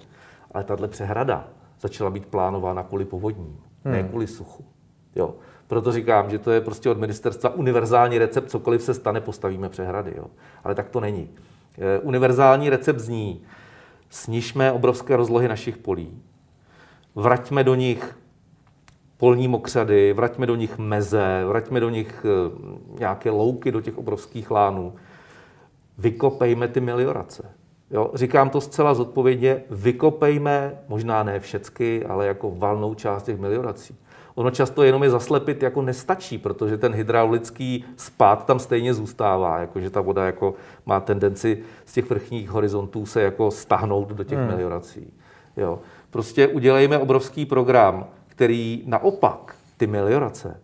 Ale 0.53 0.65
tahle 0.65 0.89
přehrada 0.89 1.49
začala 1.81 2.11
být 2.11 2.27
plánována 2.27 2.83
kvůli 2.83 3.05
povodním, 3.05 3.61
hmm. 3.85 3.95
ne 3.95 4.03
kvůli 4.03 4.27
suchu. 4.27 4.65
Jo. 5.17 5.35
Proto 5.67 5.93
říkám, 5.93 6.31
že 6.31 6.39
to 6.39 6.51
je 6.51 6.61
prostě 6.61 6.91
od 6.91 6.99
ministerstva 6.99 7.55
univerzální 7.55 8.19
recept, 8.19 8.51
cokoliv 8.51 8.83
se 8.83 8.95
stane, 8.95 9.21
postavíme 9.21 9.69
přehrady. 9.69 10.15
Jo. 10.17 10.25
Ale 10.65 10.75
tak 10.75 10.89
to 10.89 11.01
není. 11.01 11.29
Eh, 11.79 11.99
univerzální 11.99 12.71
recept 12.71 12.99
zní, 12.99 13.43
snižme 14.11 14.73
obrovské 14.73 15.17
rozlohy 15.17 15.49
našich 15.49 15.77
polí, 15.77 16.23
vraťme 17.15 17.65
do 17.65 17.75
nich 17.75 18.19
polní 19.19 19.49
mokřady, 19.49 20.13
vraťme 20.13 20.47
do 20.47 20.55
nich 20.55 20.79
meze, 20.79 21.45
vraťme 21.47 21.81
do 21.81 21.91
nich 21.91 22.27
eh, 22.27 22.99
nějaké 22.99 23.31
louky 23.31 23.73
do 23.73 23.81
těch 23.81 23.99
obrovských 23.99 24.51
lánů, 24.51 24.93
vykopejme 25.99 26.69
ty 26.69 26.81
meliorace. 26.81 27.51
Jo, 27.91 28.11
říkám 28.15 28.51
to 28.51 28.61
zcela 28.61 28.95
zodpovědně, 28.95 29.63
vykopejme, 29.71 30.79
možná 30.89 31.23
ne 31.23 31.41
všecky, 31.41 32.07
ale 32.07 32.27
jako 32.27 32.51
valnou 32.51 32.95
část 32.95 33.23
těch 33.23 33.39
meliorací. 33.39 33.97
Ono 34.35 34.51
často 34.51 34.83
jenom 34.83 35.03
je 35.03 35.11
zaslepit 35.11 35.63
jako 35.63 35.83
nestačí, 35.83 36.39
protože 36.39 36.79
ten 36.79 36.95
hydraulický 36.95 37.85
spád 37.97 38.47
tam 38.47 38.59
stejně 38.59 38.95
zůstává, 38.95 39.59
jakože 39.59 39.91
ta 39.91 40.01
voda 40.01 40.27
jako 40.27 40.55
má 40.87 41.01
tendenci 41.01 41.63
z 41.85 41.93
těch 41.93 42.11
vrchních 42.11 42.51
horizontů 42.51 43.07
se 43.07 43.23
jako 43.23 43.51
stahnout 43.51 44.09
do 44.09 44.25
těch 44.25 44.39
hmm. 44.39 44.47
meliorací. 44.47 45.13
Jo. 45.57 45.79
Prostě 46.11 46.47
udělejme 46.47 46.99
obrovský 46.99 47.47
program, 47.47 48.07
který 48.39 48.83
naopak 48.87 49.55
ty 49.77 49.87
meliorace 49.87 50.61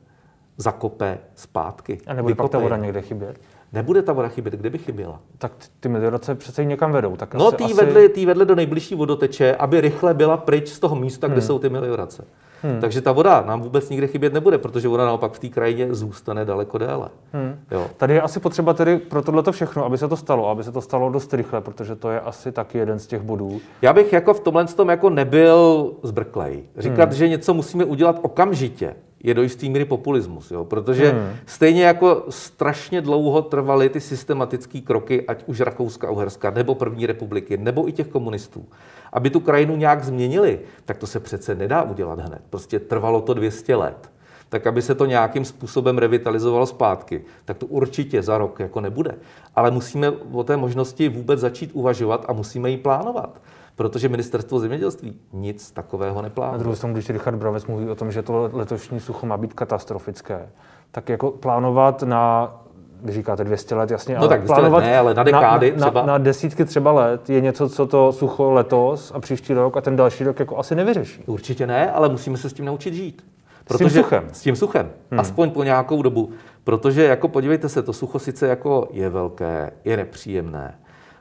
zakope 0.57 1.19
zpátky. 1.35 2.01
A 2.07 2.15
nebude 2.15 2.35
pak 2.35 2.51
ta 2.51 2.59
voda 2.59 2.77
někde 2.77 3.03
chybět? 3.03 3.41
Nebude 3.75 4.03
ta 4.03 4.13
voda 4.13 4.29
chybět, 4.29 4.55
kde 4.55 4.71
by 4.71 4.79
chyběla? 4.79 5.21
Tak 5.39 5.53
ty 5.81 5.89
meliorace 5.89 6.35
přece 6.35 6.65
někam 6.65 6.93
vedou. 6.93 7.17
Tak 7.17 7.35
no, 7.35 7.53
ty, 7.53 7.65
asi... 7.65 7.75
vedli, 7.75 8.09
ty 8.09 8.27
vedli 8.27 8.47
do 8.47 8.55
nejbližší 8.55 8.95
vodoteče, 8.95 9.57
aby 9.57 9.81
rychle 9.81 10.15
byla 10.15 10.37
pryč 10.37 10.69
z 10.69 10.79
toho 10.79 10.97
místa, 10.97 11.27
kde 11.27 11.37
hmm. 11.37 11.47
jsou 11.47 11.59
ty 11.59 11.69
meliorace. 11.69 12.25
Hmm. 12.63 12.81
Takže 12.81 13.01
ta 13.01 13.13
voda 13.13 13.45
nám 13.47 13.63
vůbec 13.63 13.89
nikde 13.89 14.07
chybět 14.07 14.33
nebude, 14.33 14.59
protože 14.59 14.89
voda 14.89 15.05
naopak 15.05 15.33
v 15.33 15.39
té 15.39 15.49
krajině 15.49 15.95
zůstane 15.95 16.45
daleko 16.45 16.79
déle. 16.79 17.09
Hmm. 17.33 17.57
Jo. 17.71 17.87
Tady 17.97 18.15
je 18.15 18.23
asi 18.23 18.41
potřeba 18.41 18.73
tedy 18.73 18.99
pro 18.99 19.23
tohle 19.23 19.43
všechno, 19.51 19.85
aby 19.85 19.99
se 19.99 20.09
to 20.09 20.17
stalo, 20.17 20.49
aby 20.49 20.65
se 20.65 20.73
to 20.73 20.81
stalo 20.81 21.11
dost 21.11 21.35
rychle, 21.35 21.61
protože 21.61 21.97
to 21.97 22.11
je 22.11 22.21
asi 22.21 22.53
taky 22.53 22.79
jeden 22.79 22.99
z 22.99 23.07
těch 23.07 23.23
bodů. 23.23 23.61
Já 23.83 23.93
bych 23.93 24.13
jako 24.13 24.35
v 24.35 24.41
tomhle 24.41 24.65
tom 24.65 24.89
jako 24.89 25.11
nebyl 25.11 25.93
zbrklej. 26.03 26.63
Říkat, 26.77 27.09
hmm. 27.09 27.19
že 27.19 27.29
něco 27.29 27.55
musíme 27.55 27.85
udělat 27.85 28.19
okamžitě, 28.23 28.95
je 29.25 29.35
do 29.35 29.43
jistý 29.43 29.71
míry 29.71 29.85
populismus, 29.85 30.51
jo? 30.51 30.65
protože 30.65 31.11
hmm. 31.11 31.37
stejně 31.47 31.85
jako 31.85 32.25
strašně 32.29 33.01
dlouho 33.01 33.43
trvaly 33.43 33.89
ty 33.89 34.01
systematické 34.01 34.81
kroky, 34.81 35.27
ať 35.27 35.45
už 35.47 35.61
Rakouska, 35.61 36.11
Uherska, 36.11 36.51
nebo 36.51 36.75
první 36.75 37.07
republiky, 37.07 37.57
nebo 37.57 37.89
i 37.89 37.93
těch 37.93 38.09
komunistů, 38.09 38.65
aby 39.13 39.31
tu 39.31 39.41
krajinu 39.41 39.77
nějak 39.77 40.05
změnili, 40.05 40.61
tak 40.85 40.99
to 40.99 41.07
se 41.07 41.21
přece 41.21 41.55
nedá 41.55 41.83
udělat 41.83 42.19
hned. 42.19 42.43
Prostě 42.51 42.79
trvalo 42.79 43.21
to 43.21 43.35
200 43.35 43.77
let. 43.77 44.11
Tak 44.49 44.67
aby 44.67 44.83
se 44.83 44.95
to 44.95 45.07
nějakým 45.07 45.45
způsobem 45.45 45.99
revitalizovalo 45.99 46.67
zpátky, 46.67 47.25
tak 47.45 47.59
to 47.59 47.67
určitě 47.67 48.23
za 48.23 48.39
rok 48.39 48.61
jako 48.61 48.81
nebude. 48.81 49.15
Ale 49.57 49.71
musíme 49.71 50.11
o 50.11 50.45
té 50.45 50.57
možnosti 50.57 51.09
vůbec 51.09 51.41
začít 51.41 51.71
uvažovat 51.73 52.25
a 52.29 52.33
musíme 52.33 52.71
ji 52.71 52.77
plánovat 52.77 53.41
protože 53.77 54.09
ministerstvo 54.09 54.59
zemědělství 54.59 55.21
nic 55.33 55.71
takového 55.71 56.23
neplánuje. 56.23 56.53
Na 56.53 56.59
druhou 56.59 56.77
stranu, 56.77 56.95
když 56.95 57.11
Richard 57.11 57.37
Bravec 57.37 57.67
mluví 57.67 57.89
o 57.89 57.95
tom, 57.95 58.13
že 58.13 58.23
to 58.23 58.51
letošní 58.53 59.01
sucho 59.01 59.27
má 59.27 59.37
být 59.37 59.55
katastrofické, 59.55 60.49
tak 60.91 61.09
jako 61.09 61.31
plánovat 61.31 62.03
na 62.03 62.55
vy 63.03 63.13
říkáte 63.13 63.45
200 63.45 63.75
let, 63.75 63.91
jasně, 63.91 64.15
no 64.15 64.21
ale 64.21 64.29
tak 64.29 64.47
plánovat 64.47 64.83
let 64.83 64.91
ne, 64.91 64.99
ale 64.99 65.15
na 65.15 65.23
dekády 65.23 65.71
na, 65.71 65.77
třeba. 65.77 66.01
Na, 66.01 66.07
na 66.07 66.19
desítky 66.19 66.65
třeba 66.65 66.93
let 66.93 67.31
je 67.31 67.41
něco, 67.41 67.69
co 67.69 67.87
to 67.87 68.13
sucho 68.13 68.51
letos 68.51 69.13
a 69.15 69.21
příští 69.21 69.55
rok 69.55 69.77
a 69.77 69.81
ten 69.81 69.97
další 69.97 70.25
rok 70.25 70.39
jako 70.39 70.59
asi 70.59 70.75
nevyřeší. 70.75 71.23
Určitě 71.27 71.67
ne, 71.67 71.93
ale 71.93 72.09
musíme 72.09 72.37
se 72.37 72.51
s 72.51 72.53
tím 72.53 72.65
naučit 72.65 72.95
žít. 72.95 73.25
Protože, 73.65 73.91
s 73.91 73.93
tím 73.93 74.03
suchem. 74.03 74.29
S 74.33 74.41
tím 74.41 74.57
suchem. 74.57 74.91
Hmm. 75.11 75.21
Aspoň 75.21 75.51
po 75.51 75.65
nějakou 75.65 76.03
dobu. 76.03 76.31
Protože 76.65 77.05
jako 77.05 77.29
podívejte 77.29 77.69
se, 77.69 77.83
to 77.83 77.93
sucho 77.93 78.19
sice 78.19 78.47
jako 78.47 78.89
je 78.91 79.09
velké, 79.09 79.71
je 79.85 79.97
nepříjemné, 79.97 80.79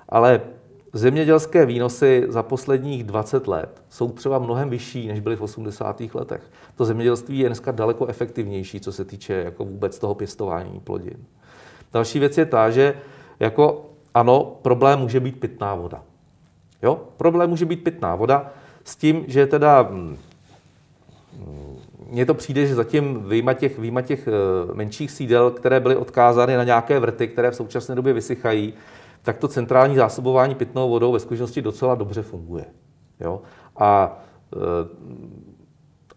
ale 0.10 0.42
zemědělské 0.94 1.66
výnosy 1.66 2.26
za 2.28 2.44
posledních 2.44 3.04
20 3.04 3.48
let 3.48 3.82
jsou 3.90 4.10
třeba 4.12 4.40
mnohem 4.40 4.70
vyšší, 4.70 5.08
než 5.08 5.20
byly 5.20 5.36
v 5.36 5.42
80. 5.42 6.02
letech. 6.14 6.42
To 6.76 6.86
zemědělství 6.86 7.40
je 7.40 7.50
dneska 7.50 7.72
daleko 7.72 8.08
efektivnější, 8.08 8.80
co 8.80 8.92
se 8.92 9.06
týče 9.06 9.34
jako 9.34 9.66
vůbec 9.66 10.00
toho 10.00 10.16
pěstování 10.16 10.80
plodin. 10.80 11.18
Další 11.94 12.20
věc 12.20 12.38
je 12.38 12.46
ta, 12.46 12.70
že 12.70 12.94
jako 13.40 13.86
ano, 14.14 14.58
problém 14.62 15.00
může 15.00 15.20
být 15.20 15.40
pitná 15.40 15.76
voda. 15.76 16.04
Jo? 16.84 17.02
Problém 17.18 17.50
může 17.50 17.66
být 17.66 17.84
pitná 17.84 18.16
voda 18.16 18.52
s 18.84 18.96
tím, 18.96 19.24
že 19.28 19.48
teda 19.48 19.82
hm, 19.82 20.18
mně 22.10 22.26
to 22.26 22.34
přijde, 22.34 22.66
že 22.66 22.76
zatím 22.76 23.30
výjima 23.30 23.54
těch, 23.54 23.80
výjima 23.80 24.02
těch 24.02 24.28
eh, 24.28 24.32
menších 24.74 25.12
sídel, 25.12 25.52
které 25.52 25.80
byly 25.80 25.96
odkázány 25.96 26.58
na 26.58 26.64
nějaké 26.64 27.00
vrty, 27.00 27.28
které 27.28 27.52
v 27.52 27.56
současné 27.56 27.96
době 27.96 28.14
vysychají, 28.14 28.74
tak 29.24 29.38
to 29.38 29.48
centrální 29.48 29.96
zásobování 29.96 30.56
pitnou 30.56 30.90
vodou 30.90 31.12
ve 31.12 31.20
skutečnosti 31.20 31.62
docela 31.62 31.96
dobře 31.96 32.22
funguje. 32.22 32.66
Jo? 33.20 33.42
A, 33.78 34.20
eh, 34.56 34.60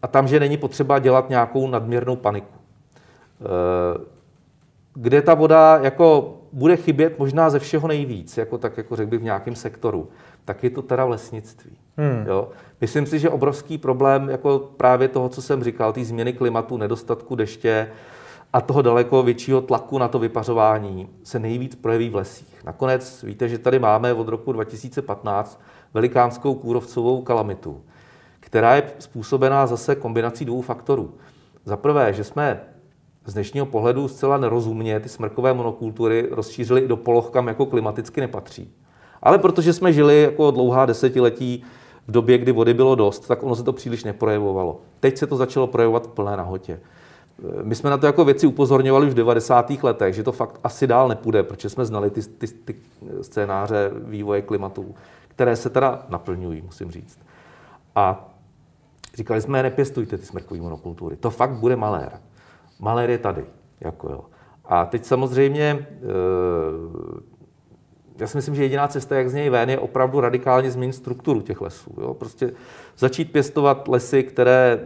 a 0.03 0.07
tam, 0.07 0.29
že 0.29 0.41
není 0.41 0.57
potřeba 0.57 0.99
dělat 0.99 1.29
nějakou 1.29 1.69
nadměrnou 1.69 2.17
paniku. 2.17 2.55
Eh, 3.41 4.05
kde 4.95 5.23
ta 5.23 5.35
voda 5.35 5.79
jako 5.83 6.37
bude 6.53 6.77
chybět 6.77 7.19
možná 7.19 7.51
ze 7.51 7.59
všeho 7.59 7.89
nejvíc, 7.89 8.39
jako 8.39 8.59
tak 8.59 8.77
jako 8.77 8.97
řekl 8.97 9.11
bych 9.11 9.21
v 9.21 9.25
nějakém 9.25 9.55
sektoru, 9.55 10.09
tak 10.45 10.65
je 10.65 10.71
to 10.71 10.83
teda 10.83 11.05
v 11.05 11.11
lesnictví. 11.11 11.79
Hmm. 11.97 12.25
Jo? 12.27 12.49
Myslím 12.81 13.07
si, 13.07 13.19
že 13.19 13.31
obrovský 13.31 13.79
problém 13.79 14.29
jako 14.29 14.59
právě 14.77 15.09
toho, 15.09 15.29
co 15.29 15.43
jsem 15.43 15.65
říkal, 15.65 15.93
ty 15.93 16.05
změny 16.05 16.33
klimatu, 16.33 16.77
nedostatku 16.77 17.35
deště, 17.35 17.91
a 18.53 18.61
toho 18.61 18.83
daleko 18.83 19.23
většího 19.23 19.61
tlaku 19.61 19.99
na 19.99 20.09
to 20.09 20.19
vypařování 20.19 21.09
se 21.23 21.39
nejvíc 21.39 21.75
projeví 21.75 22.11
v 22.11 22.15
lesích. 22.15 22.65
Nakonec 22.65 23.23
víte, 23.23 23.49
že 23.49 23.59
tady 23.59 23.79
máme 23.79 24.15
od 24.15 24.29
roku 24.29 24.53
2015 24.53 25.61
velikánskou 25.95 26.55
kůrovcovou 26.55 27.23
kalamitu, 27.23 27.83
která 28.41 28.77
je 28.77 28.83
způsobená 28.99 29.67
zase 29.67 29.95
kombinací 29.95 30.45
dvou 30.45 30.63
faktorů. 30.63 31.15
Za 31.65 31.77
prvé, 31.77 32.13
že 32.13 32.25
jsme 32.25 32.61
z 33.27 33.35
dnešního 33.35 33.67
pohledu 33.67 34.09
zcela 34.09 34.37
nerozumně 34.37 35.01
ty 35.01 35.09
smrkové 35.09 35.55
monokultury 35.55 36.29
rozšířili 36.31 36.81
i 36.81 36.89
do 36.89 36.97
poloh, 36.97 37.31
kam 37.31 37.49
jako 37.49 37.67
klimaticky 37.67 38.21
nepatří. 38.21 38.75
Ale 39.23 39.39
protože 39.39 39.73
jsme 39.73 39.93
žili 39.93 40.23
jako 40.23 40.51
dlouhá 40.51 40.87
desetiletí 40.87 41.65
v 42.07 42.13
době, 42.13 42.39
kdy 42.39 42.53
vody 42.53 42.75
bylo 42.75 42.95
dost, 42.95 43.29
tak 43.29 43.43
ono 43.43 43.57
se 43.57 43.63
to 43.63 43.73
příliš 43.73 44.05
neprojevovalo. 44.05 44.81
Teď 45.01 45.19
se 45.19 45.27
to 45.27 45.37
začalo 45.37 45.67
projevovat 45.67 46.07
v 46.07 46.11
plné 46.11 46.37
nahotě. 46.37 46.81
My 47.63 47.75
jsme 47.75 47.91
na 47.91 47.97
to 47.97 48.07
jako 48.07 48.25
věci 48.25 48.47
upozorňovali 48.47 49.07
už 49.07 49.13
v 49.13 49.17
90. 49.17 49.71
letech, 49.83 50.15
že 50.15 50.23
to 50.23 50.33
fakt 50.33 50.61
asi 50.65 50.87
dál 50.87 51.09
nepůjde, 51.09 51.43
protože 51.43 51.69
jsme 51.69 51.85
znali 51.85 52.11
ty, 52.11 52.23
ty, 52.23 52.47
ty 52.47 52.77
scénáře 53.23 53.91
vývoje 53.95 54.43
klimatu, 54.43 54.95
které 55.29 55.57
se 55.57 55.71
teda 55.71 56.07
naplňují, 56.09 56.63
musím 56.63 56.91
říct. 56.91 57.19
A 57.95 58.35
říkali 59.15 59.41
jsme, 59.41 59.63
nepěstujte 59.63 60.19
ty 60.19 60.27
smrkové 60.27 60.61
monokultury. 60.61 61.17
To 61.17 61.31
fakt 61.31 61.51
bude 61.51 61.77
malér. 61.77 62.21
Malér 62.81 63.11
je 63.11 63.19
tady. 63.19 63.45
Jako 63.81 64.09
jo. 64.09 64.25
A 64.65 64.87
teď 64.87 65.05
samozřejmě, 65.05 65.87
eh, 65.91 66.07
já 68.19 68.27
si 68.27 68.37
myslím, 68.37 68.55
že 68.55 68.63
jediná 68.63 68.89
cesta, 68.89 69.17
jak 69.17 69.31
z 69.31 69.35
něj 69.35 69.51
ven, 69.51 69.71
je 69.71 69.79
opravdu 69.79 70.21
radikálně 70.21 70.71
změnit 70.71 70.93
strukturu 70.93 71.41
těch 71.41 71.61
lesů. 71.61 71.95
Jo? 72.01 72.15
Prostě 72.15 72.53
začít 72.99 73.33
pěstovat 73.33 73.89
lesy, 73.89 74.23
které 74.23 74.81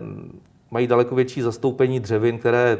mají 0.71 0.87
daleko 0.87 1.15
větší 1.15 1.43
zastoupení 1.43 2.01
dřevin, 2.01 2.39
které 2.39 2.79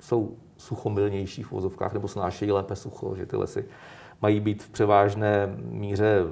jsou 0.00 0.36
suchomilnější 0.56 1.42
v 1.42 1.50
vozovkách 1.50 1.92
nebo 1.92 2.08
snášejí 2.08 2.52
lépe 2.52 2.76
sucho, 2.76 3.14
že 3.16 3.26
ty 3.26 3.36
lesy 3.36 3.64
mají 4.22 4.40
být 4.40 4.62
v 4.62 4.70
převážné 4.70 5.54
míře 5.56 6.22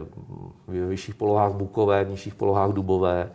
v 0.66 0.86
vyšších 0.86 1.14
polohách 1.14 1.52
bukové, 1.52 2.04
v 2.04 2.10
nižších 2.10 2.34
polohách 2.34 2.70
dubové. 2.70 3.32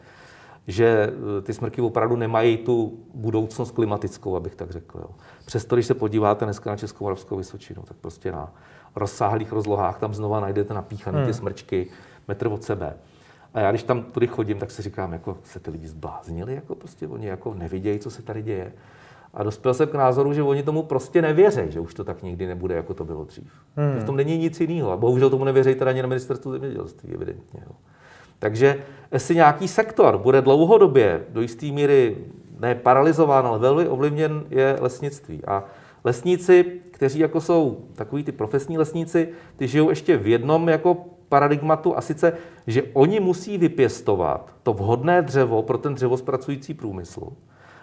že 0.67 1.13
eh, 1.38 1.41
ty 1.41 1.53
smrky 1.53 1.82
opravdu 1.82 2.15
nemají 2.15 2.58
tu 2.58 3.00
budoucnost 3.13 3.72
klimatickou, 3.72 4.36
abych 4.36 4.55
tak 4.55 4.72
řekl. 4.72 5.00
Jo. 5.00 5.10
Přesto, 5.46 5.75
když 5.75 5.86
se 5.86 5.94
podíváte 5.94 6.46
dneska 6.46 6.70
na 6.70 6.77
Českou 6.77 7.03
Moravskou 7.03 7.38
Vysočinu, 7.38 7.82
tak 7.82 7.98
prostě 7.98 8.32
na 8.32 8.53
rozsáhlých 8.96 9.51
rozlohách 9.51 10.00
tam 10.00 10.13
znova 10.13 10.39
najdete 10.39 10.74
napíchané 10.74 11.17
hmm. 11.17 11.27
ty 11.27 11.34
smrčky 11.34 11.88
metr 12.27 12.48
od 12.48 12.63
sebe. 12.63 12.98
A 13.55 13.59
já 13.59 13.71
když 13.71 13.83
tam 13.83 14.03
tudy 14.03 14.27
chodím, 14.27 14.57
tak 14.59 14.71
si 14.71 14.81
říkám, 14.81 15.13
jako 15.13 15.38
se 15.43 15.59
ty 15.59 15.71
lidi 15.71 15.88
zbláznili, 15.88 16.55
jako 16.55 16.75
prostě 16.75 17.07
oni 17.07 17.27
jako 17.27 17.53
nevidějí, 17.53 18.00
co 18.00 18.12
se 18.12 18.21
tady 18.21 18.43
děje. 18.43 18.74
A 19.33 19.43
dospěl 19.43 19.74
jsem 19.74 19.88
k 19.88 19.93
názoru, 19.93 20.33
že 20.33 20.43
oni 20.43 20.63
tomu 20.63 20.83
prostě 20.83 21.21
nevěří, 21.21 21.62
že 21.69 21.79
už 21.79 21.93
to 21.93 22.03
tak 22.03 22.24
nikdy 22.24 22.47
nebude, 22.47 22.75
jako 22.75 22.93
to 22.93 23.05
bylo 23.05 23.25
dřív. 23.25 23.51
Hmm. 23.75 24.00
V 24.00 24.03
tom 24.03 24.15
není 24.15 24.38
nic 24.38 24.62
jiného. 24.62 24.91
A 24.91 24.97
bohužel 24.97 25.29
tomu 25.29 25.43
nevěří 25.43 25.75
teda 25.75 25.91
ani 25.91 26.01
na 26.01 26.07
ministerstvu 26.07 26.51
zemědělství, 26.51 27.13
evidentně. 27.13 27.59
Jo. 27.65 27.71
Takže 28.39 28.77
jestli 29.12 29.35
nějaký 29.35 29.67
sektor 29.67 30.17
bude 30.17 30.41
dlouhodobě 30.41 31.24
do 31.29 31.41
jisté 31.41 31.65
míry 31.65 32.17
ne 32.59 32.75
paralizován, 32.75 33.47
ale 33.47 33.59
velmi 33.59 33.88
ovlivněn, 33.88 34.43
je 34.50 34.77
lesnictví. 34.81 35.41
A 35.47 35.63
lesníci, 36.03 36.63
kteří 36.91 37.19
jako 37.19 37.41
jsou 37.41 37.77
takový 37.95 38.24
ty 38.24 38.31
profesní 38.31 38.77
lesníci, 38.77 39.29
ty 39.57 39.67
žijou 39.67 39.89
ještě 39.89 40.17
v 40.17 40.27
jednom 40.27 40.69
jako 40.69 41.05
paradigmatu 41.29 41.98
a 41.98 42.01
sice, 42.01 42.34
že 42.67 42.84
oni 42.94 43.20
musí 43.20 43.58
vypěstovat 43.58 44.53
to 44.63 44.74
vhodné 44.74 45.22
dřevo 45.22 45.62
pro 45.62 45.77
ten 45.77 45.96
dřevospracující 45.96 46.74
průmysl. 46.74 47.22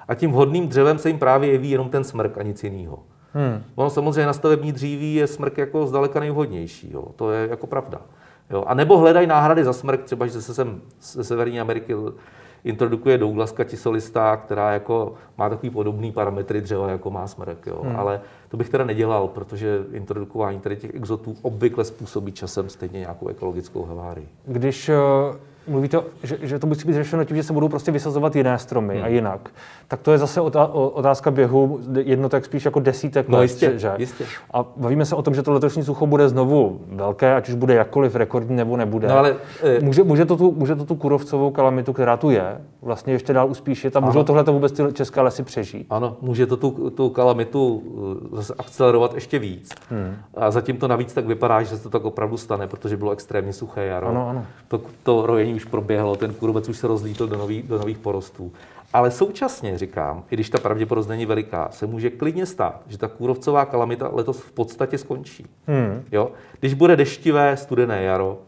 A 0.09 0.15
tím 0.15 0.31
vhodným 0.31 0.69
dřevem 0.69 0.99
se 0.99 1.09
jim 1.09 1.19
právě 1.19 1.53
jeví 1.53 1.71
jenom 1.71 1.89
ten 1.89 2.05
smrk 2.05 2.39
a 2.39 2.43
nic 2.43 2.65
jiného. 2.65 2.99
Hmm. 3.35 3.63
Ono 3.75 3.91
samozřejmě 3.91 4.27
na 4.27 4.33
stavební 4.33 4.73
dříví 4.73 5.15
je 5.15 5.27
smrk 5.27 5.59
jako 5.59 5.87
zdaleka 5.87 6.21
nejvhodnější. 6.21 6.91
Jo. 6.93 7.05
To 7.17 7.31
je 7.31 7.49
jako 7.49 7.67
pravda. 7.67 8.01
Jo. 8.51 8.65
A 8.67 8.75
nebo 8.75 8.99
hledají 8.99 9.27
náhrady 9.27 9.65
za 9.65 9.73
smrk, 9.73 10.03
třeba 10.03 10.27
že 10.27 10.43
se 10.43 10.55
sem 10.55 10.81
ze 11.01 11.25
Severní 11.25 11.61
Ameriky 11.61 11.95
introdukuje 12.65 13.19
Douglaska 13.19 13.65
tisolista, 13.65 14.37
která 14.37 14.73
jako 14.73 15.15
má 15.39 15.49
takový 15.49 15.71
podobný 15.71 16.13
parametry 16.13 16.61
dřeva, 16.61 16.91
jako 16.91 17.11
má 17.11 17.27
smrk. 17.27 17.67
Jo. 17.67 17.81
Hmm. 17.83 17.97
Ale 17.97 18.21
to 18.49 18.57
bych 18.57 18.69
teda 18.69 18.85
nedělal, 18.85 19.29
protože 19.29 19.85
introdukování 19.93 20.61
tady 20.61 20.77
těch 20.77 20.95
exotů 20.95 21.37
obvykle 21.43 21.85
způsobí 21.85 22.33
časem 22.33 22.69
stejně 22.69 22.99
nějakou 22.99 23.29
ekologickou 23.29 23.85
havárii. 23.85 24.29
Když 24.47 24.89
uh 24.89 25.37
mluvíte, 25.67 25.99
že, 26.23 26.39
že 26.43 26.59
to 26.59 26.67
musí 26.67 26.89
být 26.89 26.95
řešeno 26.95 27.25
tím, 27.25 27.37
že 27.37 27.43
se 27.43 27.53
budou 27.53 27.69
prostě 27.69 27.93
vysazovat 27.93 28.37
jiné 28.37 28.59
stromy 28.59 28.95
hmm. 28.95 29.05
a 29.05 29.09
jinak, 29.09 29.51
tak 29.89 30.01
to 30.01 30.13
je 30.13 30.19
zase 30.19 30.41
otázka 30.41 31.31
běhu 31.31 31.81
jednotek 31.99 32.45
spíš 32.45 32.65
jako 32.65 32.81
desítek 32.81 33.29
no, 33.29 33.39
let. 33.39 33.43
Jistě, 33.43 33.79
že? 33.79 33.93
jistě. 33.99 34.25
A 34.53 34.65
bavíme 34.77 35.05
se 35.05 35.15
o 35.17 35.23
tom, 35.23 35.35
že 35.35 35.43
to 35.43 35.53
letošní 35.53 35.85
sucho 35.85 36.07
bude 36.07 36.29
znovu 36.29 36.81
velké, 36.89 37.35
ať 37.35 37.49
už 37.49 37.55
bude 37.55 37.75
jakkoliv 37.75 38.17
rekordní 38.17 38.57
nebo 38.57 38.77
nebude. 38.77 39.09
No, 39.09 39.19
ale, 39.19 39.37
e... 39.63 39.81
může, 39.81 40.03
může, 40.03 40.25
to 40.25 40.37
tu, 40.37 40.53
může 40.53 40.77
to 40.77 40.85
tu 40.85 40.95
kurovcovou 40.95 41.51
kalamitu, 41.51 41.93
která 41.93 42.17
tu 42.17 42.31
je, 42.31 42.61
vlastně 42.83 43.13
ještě 43.13 43.33
dál 43.33 43.51
uspíšit 43.51 43.97
a 43.97 44.01
můžou 44.01 44.25
tohle 44.25 44.45
to 44.45 44.53
vůbec 44.53 44.73
ty 44.73 44.83
české 44.93 45.21
lesy 45.21 45.43
přežít? 45.43 45.87
Ano, 45.91 46.17
může 46.21 46.47
to 46.47 46.57
tu, 46.57 46.91
tu 46.91 47.11
kalamitu 47.11 47.83
e, 48.33 48.37
zase 48.37 48.55
akcelerovat 48.59 49.15
ještě 49.15 49.39
víc. 49.39 49.71
Hmm. 49.91 50.17
A 50.35 50.51
zatím 50.51 50.77
to 50.77 50.89
navíc 50.89 51.13
tak 51.13 51.27
vypadá, 51.27 51.63
že 51.63 51.77
se 51.77 51.83
to 51.83 51.91
tak 51.91 52.05
opravdu 52.05 52.37
stane, 52.37 52.67
protože 52.67 52.97
bylo 52.97 53.11
extrémně 53.11 53.53
suché 53.53 53.85
jaro. 53.85 54.09
Ano, 54.09 54.29
ano. 54.29 54.47
To, 54.69 54.81
to 55.03 55.27
rojení 55.27 55.52
už 55.55 55.65
proběhlo, 55.65 56.17
ten 56.17 56.35
kůrovec 56.35 56.69
už 56.69 56.79
se 56.79 56.87
rozlítl 56.87 57.27
do, 57.27 57.37
nový, 57.37 57.63
do 57.63 57.79
nových 57.79 57.99
porostů. 57.99 58.53
Ale 58.93 59.11
současně 59.11 59.79
říkám, 59.79 60.25
i 60.31 60.37
když 60.37 60.51
ta 60.51 60.59
pravděpodobnost 60.59 61.09
není 61.09 61.27
veliká, 61.27 61.69
se 61.71 61.87
může 61.87 62.11
klidně 62.11 62.47
stát, 62.47 62.83
že 62.87 62.99
ta 62.99 63.09
kůrovcová 63.09 63.65
kalamita 63.65 64.11
letos 64.13 64.41
v 64.41 64.53
podstatě 64.53 64.99
skončí. 64.99 65.47
Hmm. 65.67 66.03
Jo? 66.13 66.31
Když 66.61 66.75
bude 66.75 66.97
deštivé, 66.97 67.57
studené 67.57 68.03
jaro, 68.03 68.39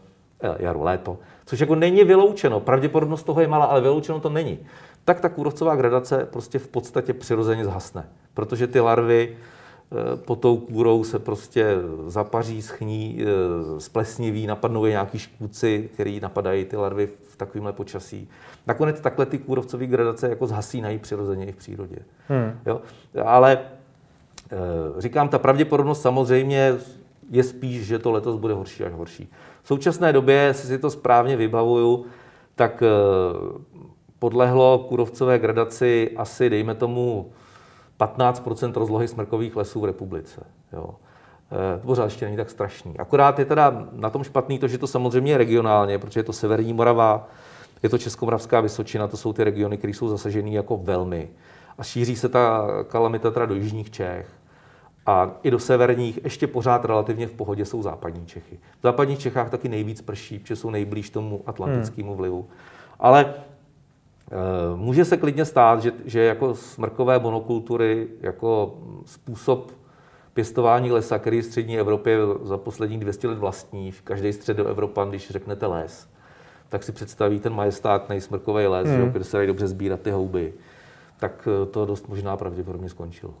eh, 0.43 0.55
jaro, 0.59 0.83
léto, 0.83 1.17
což 1.45 1.59
jako 1.59 1.75
není 1.75 2.03
vyloučeno, 2.03 2.59
pravděpodobnost 2.59 3.23
toho 3.23 3.41
je 3.41 3.47
malá, 3.47 3.65
ale 3.65 3.81
vyloučeno 3.81 4.19
to 4.19 4.29
není, 4.29 4.59
tak 5.05 5.19
ta 5.19 5.29
kůrovcová 5.29 5.75
gradace 5.75 6.27
prostě 6.31 6.59
v 6.59 6.67
podstatě 6.67 7.13
přirozeně 7.13 7.65
zhasne, 7.65 8.09
protože 8.33 8.67
ty 8.67 8.79
larvy 8.79 9.35
pod 10.15 10.39
tou 10.39 10.57
kůrou 10.57 11.03
se 11.03 11.19
prostě 11.19 11.75
zapaří, 12.07 12.61
schní, 12.61 13.19
eh, 13.21 13.79
splesniví, 13.79 14.47
napadnou 14.47 14.85
je 14.85 14.91
nějaký 14.91 15.19
škůdci, 15.19 15.89
který 15.93 16.19
napadají 16.19 16.65
ty 16.65 16.77
larvy 16.77 17.09
v 17.29 17.35
takovémhle 17.35 17.73
počasí. 17.73 18.29
Nakonec 18.67 18.99
takhle 18.99 19.25
ty 19.25 19.37
kůrovcové 19.37 19.87
gradace 19.87 20.29
jako 20.29 20.47
zhasínají 20.47 20.99
přirozeně 20.99 21.45
i 21.45 21.51
v 21.51 21.55
přírodě. 21.55 21.95
Hmm. 22.27 22.59
Jo? 22.65 22.81
Ale 23.25 23.59
eh, 24.51 24.57
říkám, 24.97 25.29
ta 25.29 25.39
pravděpodobnost 25.39 26.01
samozřejmě 26.01 26.75
je 27.31 27.43
spíš, 27.43 27.85
že 27.85 27.99
to 27.99 28.11
letos 28.11 28.35
bude 28.35 28.53
horší 28.53 28.83
až 28.83 28.93
horší. 28.93 29.29
V 29.63 29.67
současné 29.67 30.13
době, 30.13 30.35
jestli 30.35 30.67
si 30.67 30.77
to 30.77 30.89
správně 30.89 31.37
vybavuju, 31.37 32.05
tak 32.55 32.83
podlehlo 34.19 34.85
kůrovcové 34.89 35.39
gradaci 35.39 36.11
asi, 36.17 36.49
dejme 36.49 36.75
tomu, 36.75 37.31
15% 37.99 38.73
rozlohy 38.73 39.07
smrkových 39.07 39.55
lesů 39.55 39.79
v 39.79 39.85
republice. 39.85 40.45
Jo. 40.73 40.89
E, 41.75 41.79
pořád 41.79 42.03
ještě 42.03 42.25
není 42.25 42.37
tak 42.37 42.49
strašný. 42.49 42.97
Akorát 42.97 43.39
je 43.39 43.45
teda 43.45 43.87
na 43.91 44.09
tom 44.09 44.23
špatný 44.23 44.59
to, 44.59 44.67
že 44.67 44.77
to 44.77 44.87
samozřejmě 44.87 45.31
je 45.31 45.37
regionálně, 45.37 45.99
protože 45.99 46.19
je 46.19 46.23
to 46.23 46.33
Severní 46.33 46.73
Morava, 46.73 47.27
je 47.83 47.89
to 47.89 47.97
Českomoravská 47.97 48.61
Vysočina, 48.61 49.07
to 49.07 49.17
jsou 49.17 49.33
ty 49.33 49.43
regiony, 49.43 49.77
které 49.77 49.93
jsou 49.93 50.07
zasažené 50.07 50.49
jako 50.49 50.77
velmi. 50.77 51.29
A 51.77 51.83
šíří 51.83 52.15
se 52.15 52.29
ta 52.29 52.67
kalamita 52.87 53.31
teda 53.31 53.45
do 53.45 53.55
jižních 53.55 53.91
Čech. 53.91 54.27
A 55.05 55.31
i 55.43 55.51
do 55.51 55.59
severních, 55.59 56.19
ještě 56.23 56.47
pořád 56.47 56.85
relativně 56.85 57.27
v 57.27 57.33
pohodě 57.33 57.65
jsou 57.65 57.81
západní 57.81 58.25
Čechy. 58.25 58.59
V 58.79 58.83
západních 58.83 59.19
Čechách 59.19 59.49
taky 59.49 59.69
nejvíc 59.69 60.01
prší, 60.01 60.39
protože 60.39 60.55
jsou 60.55 60.69
nejblíž 60.69 61.09
tomu 61.09 61.41
atlantickému 61.45 62.15
vlivu. 62.15 62.47
Ale 62.99 63.33
Eh, 63.33 63.54
může 64.75 65.05
se 65.05 65.17
klidně 65.17 65.45
stát, 65.45 65.81
že, 65.81 65.91
že 66.05 66.23
jako 66.23 66.55
smrkové 66.55 67.19
monokultury, 67.19 68.07
jako 68.21 68.77
způsob 69.05 69.71
pěstování 70.33 70.91
lesa, 70.91 71.19
který 71.19 71.41
v 71.41 71.45
střední 71.45 71.79
Evropě 71.79 72.17
za 72.43 72.57
posledních 72.57 72.99
200 72.99 73.27
let 73.27 73.37
vlastní, 73.37 73.91
každý 74.03 74.33
středoevropan, 74.33 75.09
když 75.09 75.29
řeknete 75.29 75.65
les, 75.65 76.09
tak 76.69 76.83
si 76.83 76.91
představí 76.91 77.39
ten 77.39 77.53
majestátný 77.53 78.21
smrkový 78.21 78.67
les, 78.67 78.87
hmm. 78.87 79.11
kde 79.11 79.23
se 79.23 79.37
dají 79.37 79.47
dobře 79.47 79.67
sbírat 79.67 80.01
ty 80.01 80.11
houby, 80.11 80.53
tak 81.19 81.47
eh, 81.47 81.65
to 81.65 81.85
dost 81.85 82.07
možná 82.07 82.37
pravděpodobně 82.37 82.89
skončilo. 82.89 83.33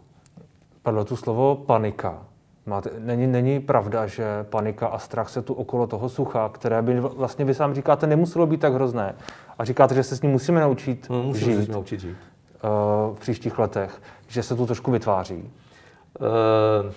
Padlo 0.81 1.05
tu 1.05 1.15
slovo 1.15 1.55
panika. 1.55 2.25
Máte, 2.65 2.89
není, 2.99 3.27
není 3.27 3.59
pravda, 3.59 4.07
že 4.07 4.25
panika 4.43 4.87
a 4.87 4.99
strach 4.99 5.29
se 5.29 5.41
tu 5.41 5.53
okolo 5.53 5.87
toho 5.87 6.09
sucha, 6.09 6.49
které 6.49 6.81
by 6.81 6.99
vlastně 6.99 7.45
vy 7.45 7.53
sám 7.53 7.73
říkáte, 7.73 8.07
nemuselo 8.07 8.47
být 8.47 8.61
tak 8.61 8.73
hrozné. 8.73 9.15
A 9.59 9.65
říkáte, 9.65 9.95
že 9.95 10.03
se 10.03 10.15
s 10.15 10.21
ním 10.21 10.31
musíme 10.31 10.61
naučit 10.61 11.09
no, 11.09 11.23
musíme 11.23 11.61
žít, 11.61 11.69
naučit 11.69 11.99
žít. 11.99 12.17
Uh, 12.63 13.15
v 13.15 13.19
příštích 13.19 13.59
letech, 13.59 14.01
že 14.27 14.43
se 14.43 14.55
tu 14.55 14.65
trošku 14.65 14.91
vytváří. 14.91 15.51
Uh, 16.19 16.91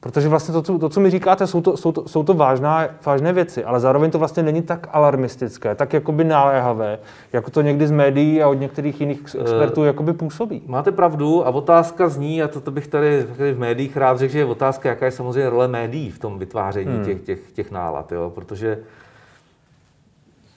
Protože 0.00 0.28
vlastně 0.28 0.52
to, 0.52 0.62
co, 0.62 0.78
to, 0.78 0.88
co 0.88 1.00
mi 1.00 1.10
říkáte, 1.10 1.46
jsou 1.46 1.60
to, 1.60 1.76
jsou 1.76 1.92
to, 1.92 2.08
jsou 2.08 2.22
to 2.22 2.34
vážná, 2.34 2.88
vážné 3.06 3.32
věci, 3.32 3.64
ale 3.64 3.80
zároveň 3.80 4.10
to 4.10 4.18
vlastně 4.18 4.42
není 4.42 4.62
tak 4.62 4.88
alarmistické, 4.92 5.74
tak 5.74 5.92
jakoby 5.92 6.24
naléhavé, 6.24 6.98
jako 7.32 7.50
to 7.50 7.62
někdy 7.62 7.86
z 7.86 7.90
médií 7.90 8.42
a 8.42 8.48
od 8.48 8.54
některých 8.54 9.00
jiných 9.00 9.20
expertů 9.20 9.80
uh, 9.80 9.86
jakoby 9.86 10.12
působí. 10.12 10.62
Máte 10.66 10.92
pravdu 10.92 11.46
a 11.46 11.50
otázka 11.50 12.08
zní, 12.08 12.42
a 12.42 12.48
to, 12.48 12.60
to 12.60 12.70
bych 12.70 12.86
tady, 12.86 13.24
tady 13.36 13.52
v 13.52 13.58
médiích 13.58 13.96
rád 13.96 14.18
řekl, 14.18 14.32
že 14.32 14.38
je 14.38 14.44
otázka, 14.44 14.88
jaká 14.88 15.04
je 15.04 15.12
samozřejmě 15.12 15.50
role 15.50 15.68
médií 15.68 16.10
v 16.10 16.18
tom 16.18 16.38
vytváření 16.38 16.94
hmm. 16.94 17.04
těch, 17.04 17.20
těch, 17.20 17.52
těch 17.52 17.70
nálad, 17.70 18.12
jo? 18.12 18.32
protože 18.34 18.78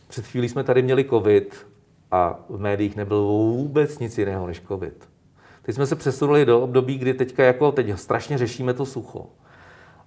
před 0.08 0.26
chvílí 0.26 0.50
jsme 0.50 0.64
tady 0.64 0.82
měli 0.82 1.04
covid 1.04 1.68
a 2.12 2.40
v 2.50 2.60
médiích 2.60 2.96
nebylo 2.96 3.22
vůbec 3.28 4.00
nic 4.00 4.18
jiného 4.18 4.48
než 4.48 4.62
covid. 4.68 5.11
Teď 5.72 5.76
jsme 5.76 5.86
se 5.86 5.96
přesunuli 5.96 6.46
do 6.46 6.62
období, 6.62 6.98
kdy 6.98 7.14
teďka 7.14 7.44
jako 7.44 7.72
teď 7.72 8.00
strašně 8.00 8.38
řešíme 8.38 8.74
to 8.74 8.86
sucho. 8.86 9.26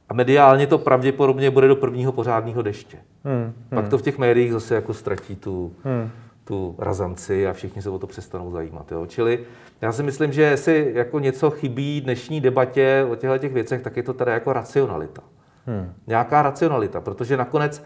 A 0.08 0.14
mediálně 0.14 0.66
to 0.66 0.78
pravděpodobně 0.78 1.50
bude 1.50 1.68
do 1.68 1.76
prvního 1.76 2.12
pořádného 2.12 2.62
deště. 2.62 2.98
Hmm, 3.24 3.52
Pak 3.68 3.80
hmm. 3.80 3.90
to 3.90 3.98
v 3.98 4.02
těch 4.02 4.18
médiích 4.18 4.52
zase 4.52 4.74
jako 4.74 4.94
ztratí 4.94 5.36
tu, 5.36 5.72
hmm. 5.84 6.10
tu 6.44 6.74
razanci 6.78 7.46
a 7.46 7.52
všichni 7.52 7.82
se 7.82 7.90
o 7.90 7.98
to 7.98 8.06
přestanou 8.06 8.50
zajímat. 8.50 8.92
Jo. 8.92 9.06
Čili 9.06 9.44
já 9.80 9.92
si 9.92 10.02
myslím, 10.02 10.32
že 10.32 10.42
jestli 10.42 10.92
jako 10.94 11.18
něco 11.18 11.50
chybí 11.50 12.00
dnešní 12.00 12.40
debatě 12.40 13.06
o 13.10 13.16
těchto 13.16 13.38
těch 13.38 13.52
věcech, 13.52 13.82
tak 13.82 13.96
je 13.96 14.02
to 14.02 14.14
teda 14.14 14.32
jako 14.32 14.52
racionalita. 14.52 15.22
Hmm. 15.66 15.92
Nějaká 16.06 16.42
racionalita, 16.42 17.00
protože 17.00 17.36
nakonec 17.36 17.84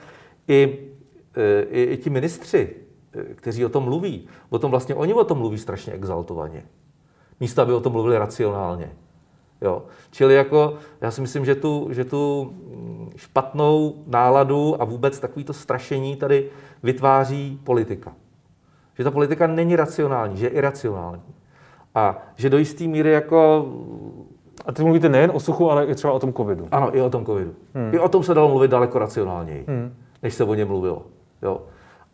i, 0.49 0.79
e, 1.37 1.63
i, 1.63 1.83
i 1.83 1.97
ti 1.97 2.11
ministři, 2.11 2.75
e, 3.15 3.35
kteří 3.35 3.65
o 3.65 3.69
tom 3.69 3.85
mluví, 3.85 4.29
o 4.51 4.59
tom 4.59 4.71
vlastně 4.71 4.95
oni 4.95 5.15
o 5.15 5.25
tom 5.25 5.39
mluví 5.39 5.59
strašně 5.59 5.93
exaltovaně 5.93 6.63
místo 7.41 7.63
aby 7.63 7.73
o 7.73 7.81
tom 7.81 7.93
mluvili 7.93 8.19
racionálně. 8.19 8.91
Jo. 9.61 9.83
Čili 10.11 10.35
jako, 10.35 10.75
já 11.01 11.11
si 11.11 11.21
myslím, 11.21 11.45
že 11.45 11.55
tu, 11.55 11.89
že 11.91 12.05
tu 12.05 12.53
špatnou 13.17 13.95
náladu 14.07 14.83
a 14.83 14.85
vůbec 14.85 15.21
takovýto 15.21 15.53
strašení 15.53 16.17
tady 16.17 16.51
vytváří 16.83 17.61
politika. 17.65 18.13
Že 18.99 19.05
ta 19.05 19.11
politika 19.11 19.47
není 19.47 19.77
racionální, 19.77 20.37
že 20.37 20.47
je 20.47 20.51
iracionální. 20.51 21.23
A 21.95 22.19
že 22.37 22.51
do 22.51 22.59
jisté 22.59 22.85
míry 22.85 23.13
jako... 23.13 23.69
A 24.67 24.73
ty 24.73 24.83
mluvíte 24.83 25.09
nejen 25.09 25.31
o 25.35 25.41
suchu, 25.41 25.71
ale 25.71 25.87
i 25.87 25.95
třeba 25.95 26.13
o 26.13 26.19
tom 26.19 26.33
covidu. 26.33 26.69
Ano, 26.71 26.97
i 26.97 27.01
o 27.01 27.11
tom 27.11 27.27
covidu. 27.27 27.55
Hmm. 27.75 27.95
I 27.95 27.99
o 27.99 28.09
tom 28.09 28.23
se 28.23 28.35
dalo 28.35 28.49
mluvit 28.49 28.71
daleko 28.71 28.99
racionálněji, 28.99 29.65
hmm. 29.69 29.95
než 30.23 30.35
se 30.35 30.45
o 30.45 30.55
něm 30.55 30.69
mluvilo. 30.69 31.07
Jo. 31.43 31.61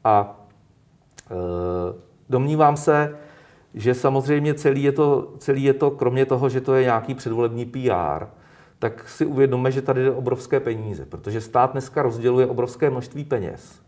A 0.04 0.40
e, 1.30 1.34
Domnívám 2.30 2.76
se, 2.76 3.16
že 3.74 3.94
samozřejmě 3.94 4.54
celý 4.54 4.82
je, 4.82 4.92
to, 4.92 5.32
celý 5.38 5.62
je 5.62 5.74
to, 5.74 5.90
kromě 5.90 6.26
toho, 6.26 6.48
že 6.48 6.60
to 6.60 6.74
je 6.74 6.82
nějaký 6.82 7.14
předvolební 7.14 7.64
PR, 7.64 8.26
tak 8.78 9.08
si 9.08 9.26
uvědomme, 9.26 9.72
že 9.72 9.82
tady 9.82 10.02
jde 10.02 10.10
obrovské 10.10 10.60
peníze, 10.60 11.06
protože 11.06 11.40
stát 11.40 11.72
dneska 11.72 12.02
rozděluje 12.02 12.46
obrovské 12.46 12.90
množství 12.90 13.24
peněz. 13.24 13.82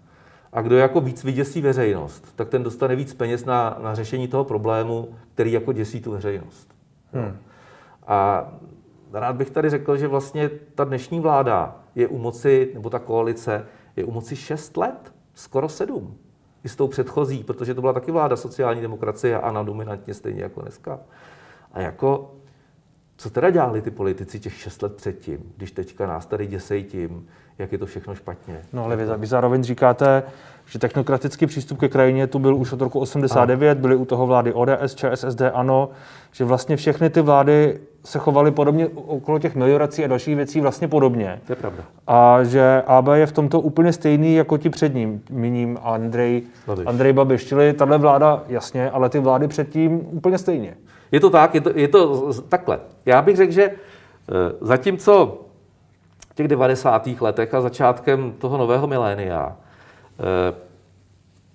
A 0.53 0.63
kdo 0.63 0.77
jako 0.77 1.01
víc 1.01 1.25
vyděsí 1.25 1.61
veřejnost, 1.61 2.33
tak 2.37 2.49
ten 2.49 2.63
dostane 2.63 2.97
víc 2.97 3.15
peněz 3.15 3.45
na, 3.45 3.79
na 3.83 3.95
řešení 3.95 4.29
toho 4.29 4.45
problému, 4.45 5.09
který 5.35 5.53
jako 5.53 5.73
děsí 5.73 6.01
tu 6.01 6.11
veřejnost. 6.11 6.75
Hmm. 7.13 7.37
A 8.07 8.49
rád 9.13 9.37
bych 9.37 9.51
tady 9.51 9.71
řekl, 9.71 9.97
že 9.97 10.09
vlastně 10.09 10.51
ta 10.75 10.85
dnešní 10.85 11.21
vláda 11.21 11.77
je 11.95 12.09
u 12.09 12.19
moci, 12.19 12.71
nebo 12.75 12.91
ta 12.91 12.99
koalice 12.99 13.67
je 13.97 14.05
u 14.05 14.11
moci 14.11 14.37
6 14.37 14.77
let, 14.77 15.13
skoro 15.35 15.69
7. 15.69 16.17
I 16.67 16.69
s 16.69 16.77
tou 16.77 16.89
předchozí, 16.89 17.45
protože 17.45 17.75
to 17.75 17.81
byla 17.81 17.93
taky 17.93 18.11
vláda 18.11 18.37
sociální 18.37 18.81
demokracie 18.81 19.37
a 19.37 19.49
Ana 19.49 19.63
dominantně 19.63 20.15
stejně 20.15 20.43
jako 20.43 20.61
dneska. 20.61 21.01
A 21.73 21.81
jako, 21.81 22.35
co 23.17 23.31
teda 23.31 23.51
dělali 23.51 23.83
ty 23.83 23.91
politici 23.91 24.41
těch 24.41 24.55
6 24.55 24.83
let 24.83 24.95
předtím, 24.97 25.39
když 25.57 25.71
teďka 25.71 26.07
nás 26.07 26.27
tady 26.27 26.47
děsej 26.47 26.85
tím, 26.85 27.27
jak 27.59 27.73
je 27.73 27.79
to 27.79 27.87
všechno 27.87 28.15
špatně. 28.15 28.61
No 28.73 28.85
ale 28.85 28.97
vy, 28.97 29.05
vy 29.17 29.27
zároveň 29.27 29.63
říkáte, 29.63 30.23
že 30.67 30.79
technokratický 30.79 31.47
přístup 31.47 31.79
ke 31.79 31.89
krajině 31.89 32.27
tu 32.27 32.39
byl 32.39 32.57
už 32.57 32.73
od 32.73 32.81
roku 32.81 33.01
89, 33.01 33.79
byly 33.79 33.97
u 33.97 34.05
toho 34.05 34.27
vlády 34.27 34.53
ODS, 34.53 34.95
ČSSD, 34.95 35.43
ANO, 35.55 35.91
že 36.33 36.45
vlastně 36.45 36.77
všechny 36.77 37.11
ty 37.11 37.21
vlády 37.21 37.81
se 38.05 38.19
chovaly 38.19 38.51
podobně 38.51 38.89
okolo 38.89 39.39
těch 39.39 39.55
meliorací 39.55 40.05
a 40.05 40.07
dalších 40.07 40.37
věcí 40.37 40.61
vlastně 40.61 40.89
podobně. 40.89 41.41
To 41.47 41.53
je 41.53 41.57
pravda. 41.57 41.83
A 42.07 42.45
že 42.45 42.83
AB 42.87 43.09
je 43.15 43.27
v 43.27 43.33
tomto 43.33 43.61
úplně 43.61 43.93
stejný 43.93 44.35
jako 44.35 44.59
ti 44.59 44.71
před 44.71 44.95
ním, 44.95 45.23
míním 45.31 45.79
Andrej 45.83 46.43
Babiš. 46.67 46.87
Andrej 46.87 47.13
Babiš. 47.13 47.45
Čili 47.45 47.73
tahle 47.73 47.99
vláda, 47.99 48.45
jasně, 48.49 48.91
ale 48.91 49.09
ty 49.09 49.19
vlády 49.19 49.49
předtím 49.49 50.01
úplně 50.11 50.39
stejně. 50.39 50.75
Je 51.13 51.21
to 51.21 51.31
tak, 51.31 51.55
je 51.55 51.61
to, 51.61 51.71
je 51.75 51.89
to 51.89 52.33
takhle. 52.49 52.81
Já 53.07 53.23
bych 53.23 53.37
řekl, 53.37 53.53
že 53.53 53.63
eh, 53.63 53.75
zatímco 54.61 55.41
v 56.31 56.35
těch 56.35 56.49
90. 56.49 57.09
letech 57.21 57.55
a 57.55 57.61
začátkem 57.61 58.33
toho 58.39 58.59
nového 58.59 58.87
milénia 58.87 59.57
Eh, 60.19 60.55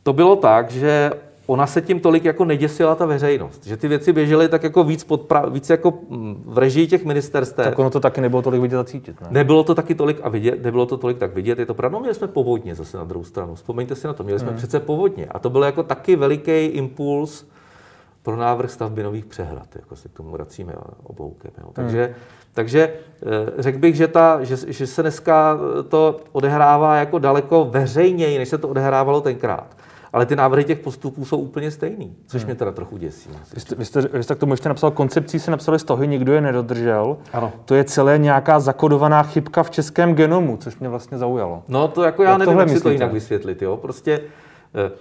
to 0.03 0.13
bylo 0.13 0.35
tak, 0.35 0.71
že 0.71 1.11
ona 1.45 1.67
se 1.67 1.81
tím 1.81 1.99
tolik 1.99 2.25
jako 2.25 2.45
neděsila 2.45 2.95
ta 2.95 3.05
veřejnost. 3.05 3.65
Že 3.65 3.77
ty 3.77 3.87
věci 3.87 4.13
běžely 4.13 4.49
tak 4.49 4.63
jako 4.63 4.83
víc, 4.83 5.07
podpra- 5.07 5.51
víc 5.51 5.69
jako 5.69 5.93
mm, 6.09 6.43
v 6.45 6.57
režii 6.57 6.87
těch 6.87 7.05
ministerstev. 7.05 7.65
Tak 7.65 7.79
ono 7.79 7.89
to 7.89 7.99
taky 7.99 8.21
nebylo 8.21 8.41
tolik 8.41 8.61
vidět 8.61 8.77
a 8.77 8.83
cítit, 8.83 9.21
ne? 9.21 9.27
Nebylo 9.31 9.63
to 9.63 9.75
taky 9.75 9.95
tolik 9.95 10.19
a 10.23 10.29
vidět, 10.29 10.63
nebylo 10.63 10.85
to 10.85 10.97
tolik 10.97 11.17
tak 11.17 11.33
vidět. 11.33 11.59
Je 11.59 11.65
to 11.65 11.73
pravda, 11.73 11.93
no, 11.93 11.99
měli 11.99 12.15
jsme 12.15 12.27
povodně 12.27 12.75
zase 12.75 12.97
na 12.97 13.03
druhou 13.03 13.23
stranu. 13.23 13.55
Vzpomeňte 13.55 13.95
si 13.95 14.07
na 14.07 14.13
to, 14.13 14.23
měli 14.23 14.39
jsme 14.39 14.49
hmm. 14.49 14.57
přece 14.57 14.79
povodně. 14.79 15.25
A 15.25 15.39
to 15.39 15.49
byl 15.49 15.63
jako 15.63 15.83
taky 15.83 16.15
veliký 16.15 16.65
impuls 16.65 17.45
pro 18.23 18.36
návrh 18.36 18.71
stavby 18.71 19.03
nových 19.03 19.25
přehrad, 19.25 19.75
jako 19.75 19.95
se 19.95 20.10
k 20.10 20.13
tomu 20.13 20.31
vracíme 20.31 20.73
obloukem. 21.03 21.51
Jo. 21.62 21.69
Takže, 21.73 22.05
hmm. 22.05 22.15
takže 22.53 22.93
eh, 23.23 23.27
řekl 23.57 23.79
bych, 23.79 23.95
že, 23.95 24.07
ta, 24.07 24.43
že, 24.43 24.55
že 24.67 24.88
se 24.88 25.01
dneska 25.01 25.60
to 25.89 26.19
odehrává 26.31 26.95
jako 26.95 27.19
daleko 27.19 27.65
veřejněji, 27.65 28.38
než 28.38 28.49
se 28.49 28.57
to 28.57 28.67
odehrávalo 28.67 29.21
tenkrát. 29.21 29.77
Ale 30.13 30.25
ty 30.25 30.36
návrhy 30.36 30.63
těch 30.63 30.79
postupů 30.79 31.25
jsou 31.25 31.38
úplně 31.38 31.71
stejný, 31.71 32.15
což 32.27 32.41
hmm. 32.41 32.47
mě 32.47 32.55
teda 32.55 32.71
trochu 32.71 32.97
děsí. 32.97 33.29
Vy 33.53 33.60
jste, 33.60 33.75
vy, 33.75 33.86
jste, 33.86 34.01
vy 34.01 34.23
jste 34.23 34.36
k 34.36 34.38
tomu 34.38 34.53
ještě 34.53 34.69
napsal, 34.69 34.91
koncepcí 34.91 35.39
se 35.39 35.51
napsali 35.51 35.79
z 35.79 35.84
toho, 35.84 36.03
nikdo 36.03 36.34
je 36.34 36.41
nedodržel. 36.41 37.17
Ano. 37.34 37.53
To 37.65 37.75
je 37.75 37.84
celé 37.84 38.17
nějaká 38.17 38.60
zakodovaná 38.60 39.23
chybka 39.23 39.63
v 39.63 39.69
českém 39.69 40.15
genomu, 40.15 40.57
což 40.57 40.79
mě 40.79 40.89
vlastně 40.89 41.17
zaujalo. 41.17 41.63
No 41.67 41.88
to 41.88 42.03
jako 42.03 42.23
já 42.23 42.29
jak 42.29 42.39
nevím, 42.39 42.60
jak 42.60 42.69
si 42.69 42.81
to 42.81 42.89
jinak 42.89 43.13
vysvětlit. 43.13 43.62
Jo? 43.62 43.77
Prostě 43.77 44.21
Eh, 44.75 44.91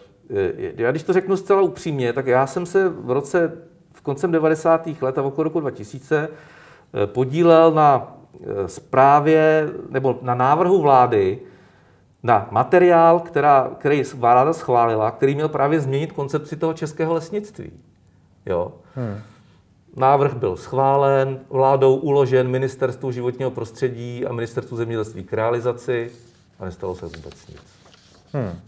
já 0.77 0.90
když 0.90 1.03
to 1.03 1.12
řeknu 1.12 1.37
zcela 1.37 1.62
upřímně, 1.62 2.12
tak 2.12 2.27
já 2.27 2.47
jsem 2.47 2.66
se 2.66 2.88
v 2.88 3.11
roce, 3.11 3.53
v 3.93 4.01
koncem 4.01 4.33
90. 4.33 4.88
let 5.01 5.19
a 5.19 5.23
v 5.23 5.27
okolo 5.27 5.45
roku 5.45 5.61
2000 5.61 6.29
eh, 6.29 7.07
podílel 7.07 7.73
na 7.73 8.16
zprávě 8.66 9.69
eh, 9.69 9.73
nebo 9.90 10.19
na 10.23 10.35
návrhu 10.35 10.81
vlády 10.81 11.38
na 12.23 12.49
materiál, 12.51 13.21
která, 13.21 13.71
který 13.79 14.03
vláda 14.14 14.53
schválila, 14.53 15.11
který 15.11 15.35
měl 15.35 15.49
právě 15.49 15.81
změnit 15.81 16.12
koncepci 16.12 16.57
toho 16.57 16.75
českého 16.75 17.14
lesnictví. 17.14 17.71
Jo? 18.47 18.73
Hmm. 18.95 19.19
Návrh 19.97 20.35
byl 20.35 20.57
schválen, 20.57 21.40
vládou 21.49 21.97
uložen 21.97 22.49
ministerstvu 22.49 23.12
životního 23.12 23.51
prostředí 23.51 24.27
a 24.27 24.33
ministerstvu 24.33 24.77
zemědělství 24.77 25.25
k 25.25 25.33
realizaci 25.33 26.11
a 26.59 26.64
nestalo 26.64 26.95
se 26.95 27.07
vůbec 27.07 27.47
nic. 27.49 27.62
Hmm. 28.33 28.61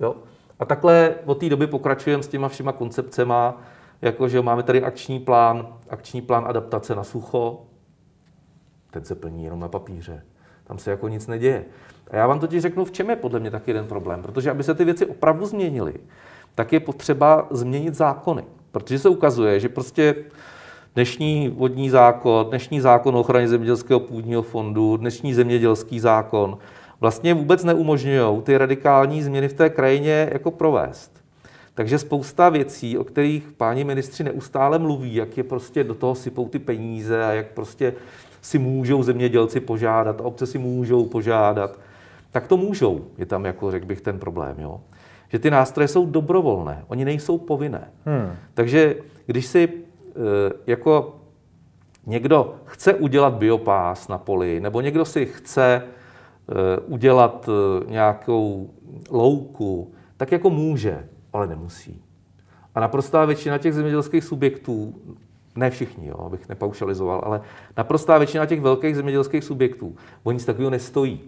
Jo? 0.00 0.16
A 0.58 0.64
takhle 0.64 1.14
od 1.24 1.40
té 1.40 1.48
doby 1.48 1.66
pokračujeme 1.66 2.22
s 2.22 2.28
těma 2.28 2.48
všema 2.48 2.72
koncepcema, 2.72 3.62
jako 4.02 4.28
že 4.28 4.42
máme 4.42 4.62
tady 4.62 4.82
akční 4.82 5.20
plán, 5.20 5.66
akční 5.88 6.22
plán 6.22 6.44
adaptace 6.48 6.94
na 6.94 7.04
sucho, 7.04 7.62
ten 8.90 9.04
se 9.04 9.14
plní 9.14 9.44
jenom 9.44 9.60
na 9.60 9.68
papíře. 9.68 10.22
Tam 10.64 10.78
se 10.78 10.90
jako 10.90 11.08
nic 11.08 11.26
neděje. 11.26 11.64
A 12.10 12.16
já 12.16 12.26
vám 12.26 12.40
totiž 12.40 12.62
řeknu, 12.62 12.84
v 12.84 12.90
čem 12.90 13.10
je 13.10 13.16
podle 13.16 13.40
mě 13.40 13.50
taky 13.50 13.70
jeden 13.70 13.86
problém. 13.86 14.22
Protože 14.22 14.50
aby 14.50 14.62
se 14.62 14.74
ty 14.74 14.84
věci 14.84 15.06
opravdu 15.06 15.46
změnily, 15.46 15.94
tak 16.54 16.72
je 16.72 16.80
potřeba 16.80 17.46
změnit 17.50 17.94
zákony. 17.94 18.44
Protože 18.72 18.98
se 18.98 19.08
ukazuje, 19.08 19.60
že 19.60 19.68
prostě 19.68 20.14
dnešní 20.94 21.48
vodní 21.48 21.90
zákon, 21.90 22.46
dnešní 22.46 22.80
zákon 22.80 23.16
o 23.16 23.20
ochraně 23.20 23.48
zemědělského 23.48 24.00
půdního 24.00 24.42
fondu, 24.42 24.96
dnešní 24.96 25.34
zemědělský 25.34 26.00
zákon, 26.00 26.58
vlastně 27.00 27.34
vůbec 27.34 27.64
neumožňují 27.64 28.42
ty 28.42 28.58
radikální 28.58 29.22
změny 29.22 29.48
v 29.48 29.54
té 29.54 29.70
krajině 29.70 30.28
jako 30.32 30.50
provést. 30.50 31.22
Takže 31.74 31.98
spousta 31.98 32.48
věcí, 32.48 32.98
o 32.98 33.04
kterých 33.04 33.52
páni 33.56 33.84
ministři 33.84 34.24
neustále 34.24 34.78
mluví, 34.78 35.14
jak 35.14 35.36
je 35.36 35.44
prostě 35.44 35.84
do 35.84 35.94
toho 35.94 36.14
sypou 36.14 36.48
ty 36.48 36.58
peníze 36.58 37.24
a 37.24 37.32
jak 37.32 37.46
prostě 37.46 37.94
si 38.40 38.58
můžou 38.58 39.02
zemědělci 39.02 39.60
požádat 39.60 40.20
a 40.20 40.24
obce 40.24 40.46
si 40.46 40.58
můžou 40.58 41.06
požádat, 41.06 41.78
tak 42.30 42.46
to 42.46 42.56
můžou. 42.56 43.04
Je 43.18 43.26
tam, 43.26 43.44
jako 43.44 43.70
řekl 43.70 43.86
bych, 43.86 44.00
ten 44.00 44.18
problém. 44.18 44.56
Jo? 44.58 44.80
Že 45.28 45.38
ty 45.38 45.50
nástroje 45.50 45.88
jsou 45.88 46.06
dobrovolné, 46.06 46.84
oni 46.88 47.04
nejsou 47.04 47.38
povinné. 47.38 47.90
Hmm. 48.04 48.32
Takže 48.54 48.96
když 49.26 49.46
si 49.46 49.68
e, 49.68 49.70
jako 50.66 51.16
někdo 52.06 52.54
chce 52.64 52.94
udělat 52.94 53.34
biopás 53.34 54.08
na 54.08 54.18
poli, 54.18 54.60
nebo 54.60 54.80
někdo 54.80 55.04
si 55.04 55.26
chce 55.26 55.82
Eh, 55.82 55.97
udělat 56.86 57.48
eh, 57.48 57.90
nějakou 57.90 58.70
louku, 59.10 59.92
tak 60.16 60.32
jako 60.32 60.50
může, 60.50 61.08
ale 61.32 61.46
nemusí. 61.46 62.02
A 62.74 62.80
naprostá 62.80 63.24
většina 63.24 63.58
těch 63.58 63.74
zemědělských 63.74 64.24
subjektů, 64.24 64.94
ne 65.56 65.70
všichni, 65.70 66.06
jo, 66.06 66.16
abych 66.26 66.48
nepaušalizoval, 66.48 67.22
ale 67.24 67.40
naprostá 67.76 68.18
většina 68.18 68.46
těch 68.46 68.60
velkých 68.60 68.96
zemědělských 68.96 69.44
subjektů, 69.44 69.96
oni 70.22 70.34
nic 70.36 70.44
takového 70.44 70.70
nestojí. 70.70 71.20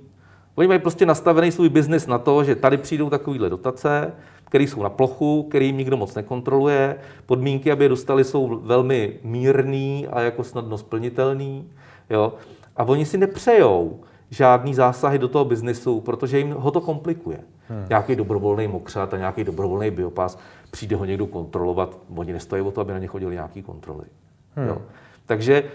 Oni 0.55 0.69
mají 0.69 0.81
prostě 0.81 1.07
nastavený 1.07 1.53
svůj 1.53 1.69
biznis 1.69 2.07
na 2.07 2.19
to, 2.19 2.45
že 2.45 2.57
tady 2.57 2.77
přijdou 2.77 3.11
takovéhle 3.11 3.51
dotace, 3.51 4.13
které 4.45 4.65
jsou 4.65 4.83
na 4.83 4.89
plochu, 4.89 5.43
který 5.43 5.67
jim 5.67 5.77
nikdo 5.77 5.97
moc 5.97 6.15
nekontroluje. 6.15 6.97
Podmínky, 7.27 7.73
aby 7.73 7.85
je 7.85 7.89
dostali, 7.89 8.25
jsou 8.25 8.61
velmi 8.63 9.19
mírný 9.23 10.09
a 10.11 10.21
jako 10.21 10.45
snadno 10.45 10.79
splnitelný. 10.79 11.69
Jo? 12.11 12.33
A 12.77 12.85
oni 12.85 13.07
si 13.07 13.19
nepřejou, 13.19 14.01
žádný 14.31 14.75
zásahy 14.75 15.19
do 15.19 15.29
toho 15.29 15.45
biznesu, 15.45 16.01
protože 16.01 16.39
jim 16.39 16.51
ho 16.51 16.71
to 16.71 16.81
komplikuje. 16.81 17.39
Hmm. 17.69 17.87
Nějaký 17.89 18.17
dobrovolný 18.17 18.69
mokřat 18.69 19.15
a 19.15 19.17
nějaký 19.17 19.45
dobrovolný 19.45 19.91
biopás, 19.91 20.39
přijde 20.71 20.97
ho 20.97 21.05
někdo 21.05 21.27
kontrolovat, 21.27 21.99
oni 22.17 22.33
nestojí 22.33 22.63
o 22.63 22.71
to, 22.71 22.81
aby 22.81 22.93
na 22.93 22.99
ně 22.99 23.07
chodili 23.07 23.35
nějaký 23.35 23.63
kontroly. 23.63 24.05
Hmm. 24.57 24.69
Jo. 24.69 24.79
Takže 25.27 25.55
eh, 25.55 25.67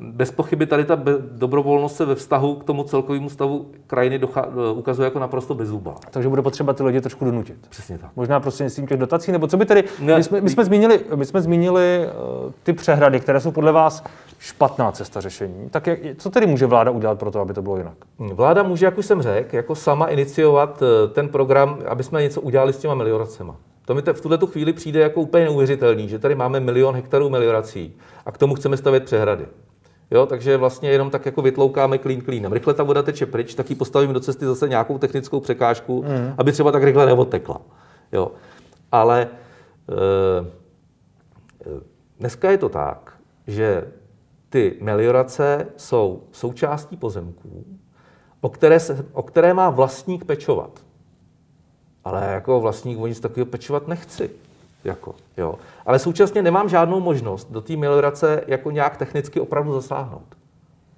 bez 0.00 0.30
pochyby 0.30 0.66
tady 0.66 0.84
ta 0.84 0.98
dobrovolnost 1.30 1.96
se 1.96 2.04
ve 2.04 2.14
vztahu 2.14 2.54
k 2.54 2.64
tomu 2.64 2.84
celkovému 2.84 3.30
stavu 3.30 3.66
krajiny 3.86 4.18
docha- 4.18 4.48
eh, 4.48 4.72
ukazuje 4.72 5.06
jako 5.06 5.18
naprosto 5.18 5.54
bezúba. 5.54 5.94
Takže 6.10 6.28
bude 6.28 6.42
potřeba 6.42 6.72
ty 6.72 6.82
lidi 6.82 7.00
trošku 7.00 7.24
donutit. 7.24 7.56
Přesně 7.68 7.98
tak. 7.98 8.10
Možná 8.16 8.40
prostřednictvím 8.40 8.86
těch 8.86 8.98
dotací, 8.98 9.32
nebo 9.32 9.46
co 9.46 9.56
by 9.56 9.66
tedy... 9.66 9.84
My 10.00 10.22
jsme, 10.22 10.40
my 10.40 10.50
jsme 10.50 10.64
zmínili, 10.64 11.00
my 11.14 11.26
jsme 11.26 11.42
zmínili 11.42 12.06
uh, 12.44 12.52
ty 12.62 12.72
přehrady, 12.72 13.20
které 13.20 13.40
jsou 13.40 13.50
podle 13.50 13.72
vás 13.72 14.04
špatná 14.38 14.92
cesta 14.92 15.20
řešení. 15.20 15.70
Tak 15.70 15.86
jak, 15.86 15.98
co 16.18 16.30
tedy 16.30 16.46
může 16.46 16.66
vláda 16.66 16.90
udělat 16.90 17.18
pro 17.18 17.30
to, 17.30 17.40
aby 17.40 17.54
to 17.54 17.62
bylo 17.62 17.76
jinak? 17.76 17.96
Vláda 18.18 18.62
může, 18.62 18.84
jak 18.84 18.98
už 18.98 19.06
jsem 19.06 19.22
řekl, 19.22 19.56
jako 19.56 19.74
sama 19.74 20.06
iniciovat 20.06 20.82
ten 21.12 21.28
program, 21.28 21.78
aby 21.86 22.02
jsme 22.02 22.22
něco 22.22 22.40
udělali 22.40 22.72
s 22.72 22.78
těma 22.78 22.94
melioracemi. 22.94 23.52
To 23.84 23.94
mi 23.94 24.02
v 24.12 24.20
tuhle 24.20 24.38
chvíli 24.46 24.72
přijde 24.72 25.00
jako 25.00 25.20
úplně 25.20 25.44
neuvěřitelný, 25.44 26.08
že 26.08 26.18
tady 26.18 26.34
máme 26.34 26.60
milion 26.60 26.94
hektarů 26.94 27.30
meliorací 27.30 27.96
a 28.26 28.32
k 28.32 28.38
tomu 28.38 28.54
chceme 28.54 28.76
stavět 28.76 29.04
přehrady. 29.04 29.46
Jo, 30.10 30.26
takže 30.26 30.56
vlastně 30.56 30.90
jenom 30.90 31.10
tak 31.10 31.26
jako 31.26 31.42
vytloukáme 31.42 31.98
klín 31.98 32.20
klínem. 32.20 32.52
Rychle 32.52 32.74
ta 32.74 32.82
voda 32.82 33.02
teče 33.02 33.26
pryč, 33.26 33.54
tak 33.54 33.70
ji 33.70 33.76
postavíme 33.76 34.12
do 34.12 34.20
cesty 34.20 34.46
zase 34.46 34.68
nějakou 34.68 34.98
technickou 34.98 35.40
překážku, 35.40 36.02
mm. 36.02 36.34
aby 36.38 36.52
třeba 36.52 36.72
tak 36.72 36.82
rychle 36.82 37.06
neodtekla. 37.06 37.60
Jo. 38.12 38.30
Ale 38.92 39.22
e, 39.22 39.26
dneska 42.18 42.50
je 42.50 42.58
to 42.58 42.68
tak, 42.68 43.12
že 43.46 43.84
ty 44.50 44.78
meliorace 44.80 45.66
jsou 45.76 46.22
součástí 46.32 46.96
pozemků, 46.96 47.64
o 48.40 48.48
které, 48.48 48.80
se, 48.80 49.06
o 49.12 49.22
které 49.22 49.54
má 49.54 49.70
vlastník 49.70 50.24
pečovat. 50.24 50.70
ale 52.04 52.26
jako 52.26 52.60
vlastník 52.60 52.98
o 52.98 53.06
nic 53.06 53.20
takového 53.20 53.46
pečovat 53.46 53.88
nechci. 53.88 54.30
Jako, 54.84 55.14
jo. 55.36 55.54
Ale 55.86 55.98
současně 55.98 56.42
nemám 56.42 56.68
žádnou 56.68 57.00
možnost 57.00 57.50
do 57.50 57.60
té 57.60 57.76
meliorace 57.76 58.44
jako 58.46 58.70
nějak 58.70 58.96
technicky 58.96 59.40
opravdu 59.40 59.72
zasáhnout. 59.72 60.36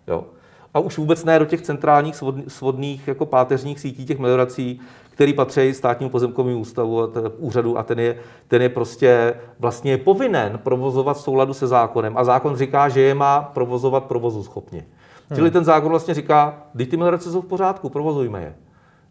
Jo. 0.06 0.24
A 0.74 0.78
už 0.78 0.98
vůbec 0.98 1.24
ne 1.24 1.38
do 1.38 1.44
těch 1.44 1.62
centrálních 1.62 2.22
svodných 2.48 3.08
jako 3.08 3.26
páteřních 3.26 3.80
sítí 3.80 4.06
těch 4.06 4.18
meliorací, 4.18 4.80
který 5.10 5.32
patří 5.32 5.74
státnímu 5.74 6.10
pozemkovému 6.10 6.60
ústavu 6.60 7.02
a 7.02 7.06
t- 7.06 7.20
úřadu 7.38 7.78
a 7.78 7.82
ten 7.82 7.98
je, 7.98 8.16
ten 8.48 8.62
je 8.62 8.68
prostě 8.68 9.34
vlastně 9.58 9.98
povinen 9.98 10.58
provozovat 10.62 11.16
v 11.16 11.20
souladu 11.20 11.54
se 11.54 11.66
zákonem. 11.66 12.18
A 12.18 12.24
zákon 12.24 12.56
říká, 12.56 12.88
že 12.88 13.00
je 13.00 13.14
má 13.14 13.42
provozovat 13.42 14.04
provozu 14.04 14.42
schopně. 14.42 14.86
Hmm. 15.28 15.36
Čili 15.36 15.50
ten 15.50 15.64
zákon 15.64 15.90
vlastně 15.90 16.14
říká, 16.14 16.62
když 16.74 16.88
ty 16.88 16.96
meliorace 16.96 17.32
jsou 17.32 17.42
v 17.42 17.46
pořádku, 17.46 17.88
provozujme 17.88 18.40
je. 18.40 18.54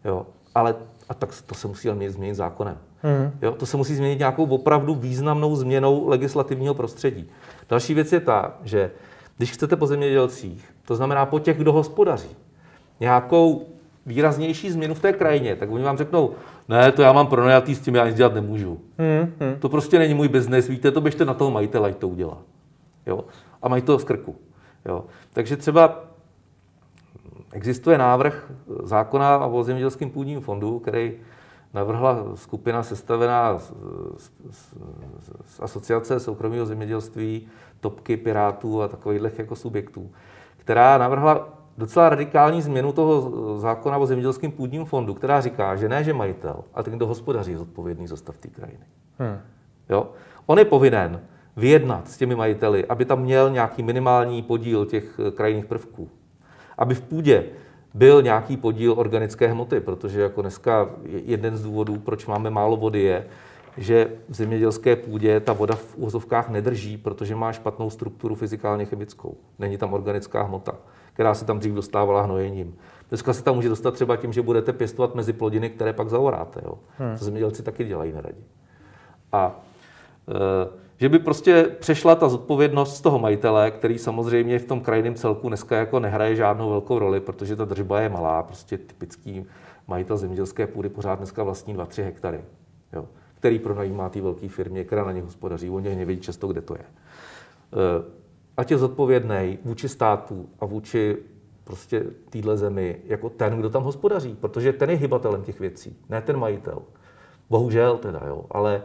Jo. 0.04 0.26
Ale 0.54 0.74
a 1.08 1.14
tak 1.14 1.42
to 1.46 1.54
se 1.54 1.68
musí 1.68 1.90
ale 1.90 2.10
změnit 2.10 2.34
zákonem. 2.34 2.78
Hmm. 3.02 3.30
Jo, 3.42 3.52
to 3.52 3.66
se 3.66 3.76
musí 3.76 3.94
změnit 3.94 4.18
nějakou 4.18 4.44
opravdu 4.44 4.94
významnou 4.94 5.56
změnou 5.56 6.08
legislativního 6.08 6.74
prostředí. 6.74 7.30
Další 7.68 7.94
věc 7.94 8.12
je 8.12 8.20
ta, 8.20 8.54
že 8.64 8.90
když 9.36 9.52
chcete 9.52 9.76
po 9.76 9.86
zemědělcích, 9.86 10.64
to 10.88 10.96
znamená 10.96 11.26
po 11.26 11.38
těch, 11.38 11.58
kdo 11.58 11.72
hospodaří, 11.72 12.28
nějakou 13.00 13.66
výraznější 14.06 14.70
změnu 14.70 14.94
v 14.94 15.00
té 15.00 15.12
krajině, 15.12 15.56
tak 15.56 15.70
oni 15.70 15.84
vám 15.84 15.98
řeknou, 15.98 16.32
ne, 16.68 16.92
to 16.92 17.02
já 17.02 17.12
mám 17.12 17.26
pronajatý, 17.26 17.74
s 17.74 17.80
tím 17.80 17.94
já 17.94 18.06
nic 18.06 18.16
dělat 18.16 18.34
nemůžu. 18.34 18.80
Hmm, 18.98 19.32
hmm. 19.40 19.60
To 19.60 19.68
prostě 19.68 19.98
není 19.98 20.14
můj 20.14 20.28
biznes, 20.28 20.68
víte, 20.68 20.90
to 20.90 21.00
běžte 21.00 21.24
na 21.24 21.34
toho 21.34 21.50
majitele, 21.50 21.88
ať 21.88 21.96
to 21.96 22.08
udělá. 22.08 22.38
Jo? 23.06 23.24
A 23.62 23.68
mají 23.68 23.82
to 23.82 23.98
z 23.98 24.04
krku. 24.04 24.36
Jo? 24.86 25.04
Takže 25.32 25.56
třeba 25.56 26.04
existuje 27.52 27.98
návrh 27.98 28.52
zákona 28.82 29.46
o 29.46 29.62
zemědělském 29.64 30.10
půdním 30.10 30.40
fondu, 30.40 30.78
který 30.78 31.12
navrhla 31.74 32.24
skupina 32.34 32.82
sestavená 32.82 33.58
z, 33.58 33.72
z, 34.16 34.30
z, 34.50 34.74
z 35.46 35.60
asociace 35.60 36.20
soukromého 36.20 36.66
zemědělství, 36.66 37.48
topky 37.80 38.16
pirátů 38.16 38.82
a 38.82 38.88
takových 38.88 39.38
jako 39.38 39.56
subjektů, 39.56 40.10
která 40.68 40.98
navrhla 40.98 41.48
docela 41.78 42.08
radikální 42.08 42.62
změnu 42.62 42.92
toho 42.92 43.32
zákona 43.58 43.98
o 43.98 44.06
zemědělském 44.06 44.50
půdním 44.50 44.84
fondu, 44.84 45.14
která 45.14 45.40
říká, 45.40 45.76
že 45.76 45.88
ne, 45.88 46.04
že 46.04 46.12
majitel, 46.12 46.64
ale 46.74 46.84
ten, 46.84 46.96
kdo 46.96 47.06
hospodaří, 47.06 47.52
je 47.52 47.58
zodpovědný 47.58 48.06
za 48.06 48.16
stav 48.16 48.36
té 48.36 48.48
krajiny. 48.48 48.84
Hmm. 49.18 49.38
Jo? 49.88 50.08
On 50.46 50.58
je 50.58 50.64
povinen 50.64 51.20
vyjednat 51.56 52.08
s 52.08 52.16
těmi 52.16 52.34
majiteli, 52.34 52.86
aby 52.86 53.04
tam 53.04 53.20
měl 53.22 53.50
nějaký 53.50 53.82
minimální 53.82 54.42
podíl 54.42 54.86
těch 54.86 55.20
krajinných 55.34 55.66
prvků. 55.66 56.08
Aby 56.78 56.94
v 56.94 57.02
půdě 57.02 57.44
byl 57.94 58.22
nějaký 58.22 58.56
podíl 58.56 58.94
organické 58.96 59.46
hmoty, 59.46 59.80
protože 59.80 60.20
jako 60.20 60.40
dneska 60.40 60.88
jeden 61.04 61.56
z 61.56 61.62
důvodů, 61.62 61.98
proč 61.98 62.26
máme 62.26 62.50
málo 62.50 62.76
vody, 62.76 63.02
je, 63.02 63.26
že 63.78 64.10
v 64.28 64.34
zemědělské 64.34 64.96
půdě 64.96 65.40
ta 65.40 65.52
voda 65.52 65.74
v 65.74 65.96
úzovkách 65.96 66.48
nedrží, 66.48 66.96
protože 66.96 67.36
má 67.36 67.52
špatnou 67.52 67.90
strukturu 67.90 68.34
fyzikálně 68.34 68.84
chemickou. 68.84 69.36
Není 69.58 69.78
tam 69.78 69.92
organická 69.92 70.42
hmota, 70.42 70.72
která 71.12 71.34
se 71.34 71.44
tam 71.44 71.58
dřív 71.58 71.74
dostávala 71.74 72.22
hnojením. 72.22 72.76
Dneska 73.08 73.32
se 73.32 73.42
tam 73.42 73.54
může 73.54 73.68
dostat 73.68 73.94
třeba 73.94 74.16
tím, 74.16 74.32
že 74.32 74.42
budete 74.42 74.72
pěstovat 74.72 75.14
mezi 75.14 75.32
plodiny, 75.32 75.70
které 75.70 75.92
pak 75.92 76.08
zaoráte. 76.08 76.60
Jo? 76.64 76.78
Hmm. 76.98 77.18
To 77.18 77.24
zemědělci 77.24 77.62
taky 77.62 77.84
dělají 77.84 78.12
neradi. 78.12 78.42
A 79.32 79.60
e, 80.28 80.88
že 80.96 81.08
by 81.08 81.18
prostě 81.18 81.62
přešla 81.78 82.14
ta 82.14 82.28
zodpovědnost 82.28 82.96
z 82.96 83.00
toho 83.00 83.18
majitele, 83.18 83.70
který 83.70 83.98
samozřejmě 83.98 84.58
v 84.58 84.64
tom 84.64 84.80
krajinném 84.80 85.14
celku 85.14 85.48
dneska 85.48 85.76
jako 85.76 86.00
nehraje 86.00 86.36
žádnou 86.36 86.70
velkou 86.70 86.98
roli, 86.98 87.20
protože 87.20 87.56
ta 87.56 87.64
držba 87.64 88.00
je 88.00 88.08
malá, 88.08 88.42
prostě 88.42 88.78
typický 88.78 89.46
majitel 89.86 90.16
zemědělské 90.16 90.66
půdy 90.66 90.88
pořád 90.88 91.14
dneska 91.14 91.42
vlastní 91.42 91.76
2-3 91.76 92.02
hektary, 92.02 92.40
jo, 92.92 93.06
který 93.38 93.58
pronajímá 93.58 94.08
té 94.08 94.20
velké 94.20 94.48
firmě, 94.48 94.84
která 94.84 95.04
na 95.04 95.12
ně 95.12 95.22
hospodaří, 95.22 95.70
oni 95.70 95.96
nevědí 95.96 96.20
často, 96.20 96.46
kde 96.46 96.60
to 96.60 96.74
je. 96.74 96.84
Eh, 96.84 98.04
ať 98.56 98.70
je 98.70 98.78
zodpovědný 98.78 99.58
vůči 99.64 99.88
státu 99.88 100.48
a 100.60 100.66
vůči 100.66 101.16
prostě 101.64 102.04
téhle 102.30 102.56
zemi 102.56 102.96
jako 103.04 103.30
ten, 103.30 103.58
kdo 103.58 103.70
tam 103.70 103.82
hospodaří, 103.82 104.36
protože 104.40 104.72
ten 104.72 104.90
je 104.90 104.96
hybatelem 104.96 105.42
těch 105.42 105.60
věcí, 105.60 105.96
ne 106.08 106.22
ten 106.22 106.36
majitel. 106.36 106.82
Bohužel 107.50 107.96
teda, 107.96 108.20
jo, 108.26 108.44
ale 108.50 108.82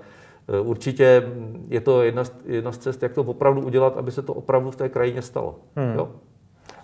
Eh, 0.48 0.60
určitě 0.60 1.24
je 1.68 1.82
to 1.82 2.02
jedna 2.02 2.24
z, 2.24 2.32
jedna 2.46 2.72
z 2.72 2.78
cest, 2.78 3.04
jak 3.04 3.14
to 3.14 3.22
opravdu 3.22 3.62
udělat, 3.62 3.98
aby 3.98 4.12
se 4.12 4.22
to 4.22 4.34
opravdu 4.34 4.72
v 4.72 4.76
té 4.76 4.90
krajině 4.90 5.22
stalo. 5.22 5.56
Hmm. 5.76 5.94
Jo? 5.96 6.10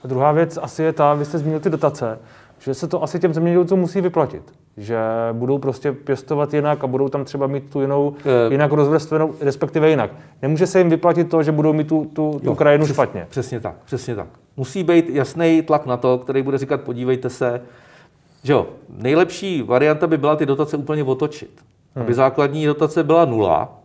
A 0.04 0.08
druhá 0.08 0.32
věc 0.32 0.60
asi 0.62 0.84
je 0.84 0.94
ta, 0.94 1.14
vy 1.14 1.26
jste 1.26 1.38
zmínil 1.38 1.60
ty 1.60 1.70
dotace, 1.70 2.20
že 2.60 2.74
se 2.74 2.88
to 2.88 3.04
asi 3.04 3.19
těm 3.19 3.34
zemědělcům 3.34 3.80
musí 3.80 4.02
vyplatit. 4.02 4.43
Že 4.78 4.98
budou 5.34 5.58
prostě 5.58 5.91
pěstovat 5.91 6.54
jinak 6.54 6.84
a 6.84 6.88
budou 6.88 7.10
tam 7.10 7.26
třeba 7.26 7.48
mít 7.48 7.69
tu 7.69 7.82
jinou, 7.82 8.15
e... 8.50 8.54
jinak 8.54 8.72
rozvrstvenou, 8.72 9.34
respektive 9.41 9.89
jinak. 9.89 10.12
Nemůže 10.41 10.67
se 10.67 10.80
jim 10.80 10.89
vyplatit 10.89 11.30
to, 11.30 11.43
že 11.43 11.52
budou 11.52 11.74
mít 11.74 11.88
tu, 11.88 12.06
tu, 12.13 12.24
jo, 12.24 12.39
tu 12.52 12.56
krajinu 12.56 12.86
přes, 12.86 12.95
špatně. 12.95 13.28
Přesně 13.30 13.60
tak, 13.60 13.76
přesně 13.86 14.15
tak. 14.15 14.28
Musí 14.58 14.84
být 14.84 15.10
jasný 15.10 15.62
tlak 15.62 15.86
na 15.86 15.98
to, 15.98 16.17
který 16.17 16.41
bude 16.41 16.58
říkat, 16.58 16.82
podívejte 16.82 17.30
se, 17.30 17.62
že 18.43 18.54
jo, 18.54 18.67
nejlepší 18.89 19.62
varianta 19.62 20.08
by 20.08 20.17
byla 20.17 20.36
ty 20.36 20.45
dotace 20.45 20.78
úplně 20.78 21.04
otočit 21.04 21.62
hmm. 21.95 22.04
aby 22.04 22.13
základní 22.13 22.65
dotace 22.65 23.04
byla 23.04 23.26
nula 23.26 23.80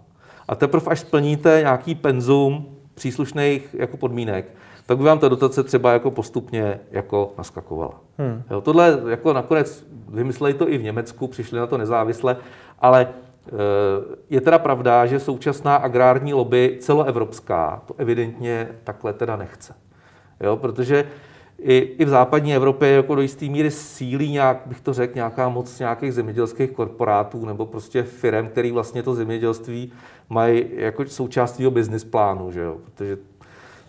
a 0.49 0.55
teprve 0.55 0.87
až 0.87 1.01
splníte 1.01 1.59
nějaký 1.61 1.95
penzum 1.95 2.67
příslušných 2.95 3.77
jako 3.79 3.97
podmínek, 3.97 4.55
tak 4.87 4.99
by 4.99 5.05
vám 5.05 5.19
ta 5.19 5.29
dotace 5.29 5.63
třeba 5.63 5.93
jako 5.93 6.11
postupně 6.11 6.81
jako 6.91 7.33
naskakovala. 7.39 8.01
Hmm. 8.19 8.43
Jo, 8.51 8.61
tohle 8.61 8.99
jako 9.09 9.33
nakonec 9.33 9.87
vymysleli 10.09 10.55
to 10.55 10.69
i 10.69 10.79
v 10.79 10.83
Německu, 10.83 11.27
přišli 11.27 11.59
na 11.59 11.67
to 11.67 11.79
nezávisle, 11.79 12.37
ale 12.79 13.03
e, 13.03 13.09
je 14.31 14.41
teda 14.41 14.59
pravda, 14.59 15.07
že 15.07 15.21
současná 15.21 15.77
agrární 15.77 16.35
lobby 16.35 16.77
celoevropská 16.81 17.83
to 17.87 17.95
evidentně 17.99 18.69
takhle 18.85 19.13
teda 19.13 19.37
nechce. 19.37 19.75
Jo, 20.41 20.57
protože 20.57 21.05
i, 21.59 21.77
i 21.77 22.05
v 22.05 22.09
západní 22.09 22.55
Evropě 22.55 22.89
jako 22.89 23.15
do 23.15 23.21
jisté 23.21 23.47
míry 23.47 23.71
sílí 23.71 24.33
nějak, 24.33 24.63
bych 24.67 24.81
to 24.81 24.93
řekl, 24.93 25.15
nějaká 25.15 25.49
moc 25.49 25.79
nějakých 25.79 26.15
zemědělských 26.15 26.71
korporátů 26.71 27.47
nebo 27.47 27.67
prostě 27.67 28.03
firm, 28.03 28.49
který 28.49 28.71
vlastně 28.71 29.03
to 29.03 29.15
zemědělství 29.15 29.93
mají 30.29 30.65
jako 30.73 31.07
součást 31.07 31.55
svého 31.55 31.71
business 31.71 32.05
plánu, 32.05 32.51
že 32.51 32.61
jo? 32.61 32.77
protože 32.85 33.19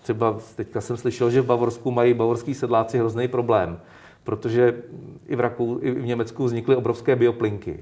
třeba 0.05 0.37
teďka 0.55 0.81
jsem 0.81 0.97
slyšel, 0.97 1.29
že 1.29 1.41
v 1.41 1.45
Bavorsku 1.45 1.91
mají 1.91 2.13
bavorský 2.13 2.53
sedláci 2.53 2.97
hrozný 2.97 3.27
problém, 3.27 3.79
protože 4.23 4.83
i 5.27 5.35
v, 5.35 5.39
Rakou, 5.39 5.79
i 5.81 5.91
v 5.91 6.05
Německu 6.05 6.45
vznikly 6.45 6.75
obrovské 6.75 7.15
bioplinky, 7.15 7.79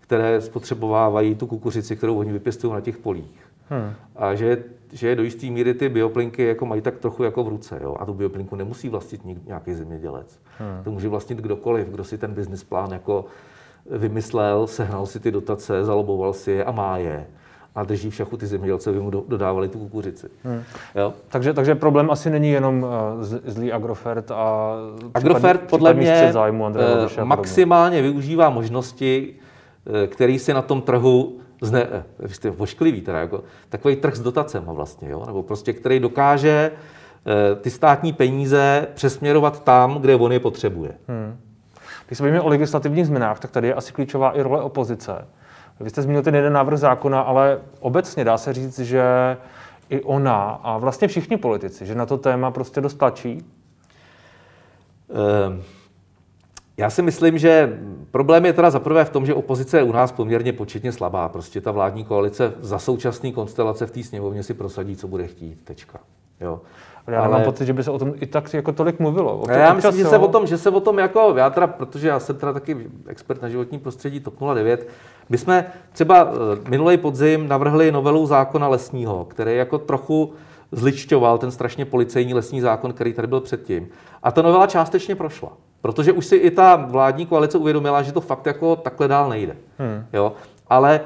které 0.00 0.40
spotřebovávají 0.40 1.34
tu 1.34 1.46
kukuřici, 1.46 1.96
kterou 1.96 2.18
oni 2.18 2.32
vypěstují 2.32 2.72
na 2.72 2.80
těch 2.80 2.96
polích. 2.96 3.40
Hmm. 3.68 3.92
A 4.16 4.34
že, 4.34 4.64
že 4.92 5.16
do 5.16 5.22
jisté 5.22 5.46
míry 5.46 5.74
ty 5.74 5.88
bioplinky 5.88 6.44
jako 6.44 6.66
mají 6.66 6.80
tak 6.80 6.98
trochu 6.98 7.22
jako 7.22 7.44
v 7.44 7.48
ruce. 7.48 7.80
Jo? 7.82 7.96
A 8.00 8.06
tu 8.06 8.14
bioplinku 8.14 8.56
nemusí 8.56 8.88
vlastnit 8.88 9.20
nějaký 9.46 9.74
zemědělec. 9.74 10.40
Hmm. 10.58 10.84
To 10.84 10.90
může 10.90 11.08
vlastnit 11.08 11.38
kdokoliv, 11.38 11.88
kdo 11.88 12.04
si 12.04 12.18
ten 12.18 12.34
business 12.34 12.64
plán 12.64 12.92
jako 12.92 13.24
vymyslel, 13.90 14.66
sehnal 14.66 15.06
si 15.06 15.20
ty 15.20 15.30
dotace, 15.30 15.84
zaloboval 15.84 16.32
si 16.32 16.50
je 16.50 16.64
a 16.64 16.72
má 16.72 16.98
je 16.98 17.26
a 17.74 17.84
drží 17.84 18.10
v 18.10 18.14
šachu 18.14 18.36
ty 18.36 18.46
zemědělce, 18.46 18.90
aby 18.90 19.00
mu 19.00 19.10
dodávali 19.10 19.68
tu 19.68 19.78
kukuřici. 19.78 20.28
Hmm. 20.44 20.62
Jo? 20.94 21.12
Takže, 21.28 21.54
takže 21.54 21.74
problém 21.74 22.10
asi 22.10 22.30
není 22.30 22.50
jenom 22.50 22.82
uh, 22.82 22.90
zlý 23.22 23.72
Agrofert 23.72 24.30
a 24.30 24.74
Agrofert 25.14 25.60
podle 25.60 25.94
mě 25.94 26.28
zájmu 26.32 26.64
uh, 26.64 27.24
maximálně 27.24 28.02
využívá 28.02 28.50
možnosti, 28.50 29.34
uh, 29.84 30.06
který 30.06 30.38
si 30.38 30.54
na 30.54 30.62
tom 30.62 30.82
trhu 30.82 31.38
zne, 31.62 31.86
eh, 31.92 32.04
vy 32.18 32.34
jste 32.34 32.50
vošklivý 32.50 33.00
teda, 33.00 33.20
jako, 33.20 33.44
takový 33.68 33.96
trh 33.96 34.16
s 34.16 34.20
dotacemi 34.20 34.66
vlastně, 34.68 35.10
jo? 35.10 35.26
nebo 35.26 35.42
prostě, 35.42 35.72
který 35.72 36.00
dokáže 36.00 36.70
eh, 36.72 37.54
ty 37.56 37.70
státní 37.70 38.12
peníze 38.12 38.86
přesměrovat 38.94 39.64
tam, 39.64 39.98
kde 40.00 40.14
on 40.14 40.32
je 40.32 40.40
potřebuje. 40.40 40.92
Hmm. 41.08 41.38
Když 42.06 42.16
se 42.16 42.22
bavíme 42.22 42.40
o 42.40 42.48
legislativních 42.48 43.06
změnách, 43.06 43.40
tak 43.40 43.50
tady 43.50 43.68
je 43.68 43.74
asi 43.74 43.92
klíčová 43.92 44.32
i 44.32 44.42
role 44.42 44.62
opozice. 44.62 45.12
Vy 45.80 45.90
jste 45.90 46.02
zmínil 46.02 46.22
ten 46.22 46.34
jeden 46.34 46.52
návrh 46.52 46.78
zákona, 46.78 47.20
ale 47.20 47.60
obecně 47.80 48.24
dá 48.24 48.38
se 48.38 48.52
říct, 48.52 48.78
že 48.78 49.02
i 49.88 50.02
ona 50.02 50.60
a 50.62 50.78
vlastně 50.78 51.08
všichni 51.08 51.36
politici, 51.36 51.86
že 51.86 51.94
na 51.94 52.06
to 52.06 52.18
téma 52.18 52.50
prostě 52.50 52.80
dost 52.80 52.94
tlačí? 52.94 53.44
Um. 55.48 55.62
Já 56.76 56.90
si 56.90 57.02
myslím, 57.02 57.38
že 57.38 57.78
problém 58.10 58.46
je 58.46 58.52
teda 58.52 58.70
zaprvé 58.70 59.04
v 59.04 59.10
tom, 59.10 59.26
že 59.26 59.34
opozice 59.34 59.78
je 59.78 59.82
u 59.82 59.92
nás 59.92 60.12
poměrně 60.12 60.52
početně 60.52 60.92
slabá. 60.92 61.28
Prostě 61.28 61.60
ta 61.60 61.70
vládní 61.70 62.04
koalice 62.04 62.52
za 62.60 62.78
současný 62.78 63.32
konstelace 63.32 63.86
v 63.86 63.90
té 63.90 64.02
sněmovně 64.02 64.42
si 64.42 64.54
prosadí, 64.54 64.96
co 64.96 65.08
bude 65.08 65.26
chtít. 65.26 65.64
Tečka. 65.64 65.98
Jo. 66.40 66.60
Já 67.06 67.20
ale... 67.20 67.28
mám 67.28 67.42
pocit, 67.42 67.66
že 67.66 67.72
by 67.72 67.84
se 67.84 67.90
o 67.90 67.98
tom 67.98 68.14
i 68.20 68.26
tak 68.26 68.54
jako 68.54 68.72
tolik 68.72 69.00
mluvilo. 69.00 69.38
O 69.38 69.50
já 69.50 69.72
myslím, 69.72 69.96
že 69.96 70.04
se 70.04 70.18
o 70.18 70.28
tom, 70.28 70.46
že 70.46 70.58
se 70.58 70.70
o 70.70 70.80
tom 70.80 70.98
jako, 70.98 71.34
já 71.36 71.50
teda, 71.50 71.66
protože 71.66 72.08
já 72.08 72.20
jsem 72.20 72.36
teda 72.36 72.52
taky 72.52 72.76
expert 73.06 73.42
na 73.42 73.48
životní 73.48 73.78
prostředí 73.78 74.20
TOP 74.20 74.34
09, 74.54 74.88
my 75.28 75.38
jsme 75.38 75.72
třeba 75.92 76.32
eh, 76.32 76.70
minulý 76.70 76.96
podzim 76.96 77.48
navrhli 77.48 77.92
novelu 77.92 78.26
zákona 78.26 78.68
lesního, 78.68 79.24
který 79.24 79.56
jako 79.56 79.78
trochu 79.78 80.32
zličťoval 80.72 81.38
ten 81.38 81.50
strašně 81.50 81.84
policejní 81.84 82.34
lesní 82.34 82.60
zákon, 82.60 82.92
který 82.92 83.12
tady 83.12 83.28
byl 83.28 83.40
předtím. 83.40 83.88
A 84.22 84.32
ta 84.32 84.42
novela 84.42 84.66
částečně 84.66 85.14
prošla. 85.14 85.52
Protože 85.80 86.12
už 86.12 86.26
si 86.26 86.36
i 86.36 86.50
ta 86.50 86.76
vládní 86.76 87.26
koalice 87.26 87.58
uvědomila, 87.58 88.02
že 88.02 88.12
to 88.12 88.20
fakt 88.20 88.46
jako 88.46 88.76
takhle 88.76 89.08
dál 89.08 89.28
nejde. 89.28 89.56
Hmm. 89.78 90.04
Jo? 90.12 90.32
Ale 90.68 91.00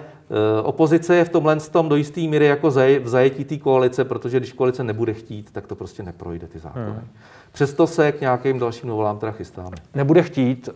opozice 0.62 1.16
je 1.16 1.24
v 1.24 1.28
tomhle 1.28 1.56
tom 1.60 1.88
do 1.88 1.96
jisté 1.96 2.20
míry 2.20 2.46
jako 2.46 2.70
v 2.70 3.08
zajetí 3.08 3.44
té 3.44 3.56
koalice, 3.56 4.04
protože 4.04 4.38
když 4.38 4.52
koalice 4.52 4.84
nebude 4.84 5.14
chtít, 5.14 5.50
tak 5.52 5.66
to 5.66 5.74
prostě 5.74 6.02
neprojde 6.02 6.46
ty 6.46 6.58
zákony. 6.58 6.84
Hmm. 6.86 7.08
Přesto 7.52 7.86
se 7.86 8.12
k 8.12 8.20
nějakým 8.20 8.58
dalším 8.58 8.88
novolám 8.88 9.18
teda 9.18 9.32
chystáme. 9.32 9.76
Nebude 9.94 10.22
chtít, 10.22 10.68
eh, 10.72 10.74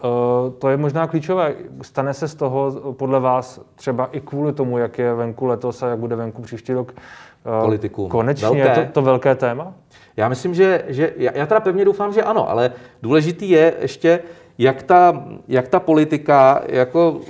to 0.59 0.69
je 0.69 0.77
možná 0.77 1.07
klíčové. 1.07 1.55
Stane 1.83 2.15
se 2.15 2.29
z 2.29 2.35
toho 2.35 2.73
podle 2.93 3.21
vás 3.21 3.61
třeba 3.75 4.09
i 4.13 4.21
kvůli 4.21 4.53
tomu, 4.53 4.79
jak 4.79 4.99
je 4.99 5.15
venku 5.15 5.47
letos 5.47 5.83
a 5.83 5.89
jak 5.89 5.99
bude 5.99 6.17
venku 6.17 6.43
příští 6.43 6.73
rok 6.73 6.95
eh, 6.97 7.63
politiku. 7.63 8.09
Konečně 8.09 8.47
velké. 8.47 8.81
je 8.81 8.87
to, 8.87 8.93
to 8.93 9.03
velké 9.03 9.35
téma? 9.35 9.73
Já 10.17 10.29
myslím, 10.29 10.55
že, 10.55 10.85
že 10.89 11.13
já, 11.17 11.33
já 11.35 11.47
teda 11.47 11.61
pevně 11.61 11.85
doufám, 11.85 12.13
že 12.13 12.23
ano, 12.23 12.51
ale 12.51 12.73
důležitý 13.03 13.51
je 13.51 13.75
ještě, 13.81 14.21
jak 14.59 14.83
ta, 14.83 15.25
jak 15.49 15.69
ta 15.69 15.81
politika 15.81 16.63
jako 16.67 17.21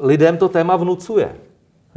lidem 0.00 0.36
to 0.36 0.48
téma 0.48 0.76
vnucuje. 0.76 1.34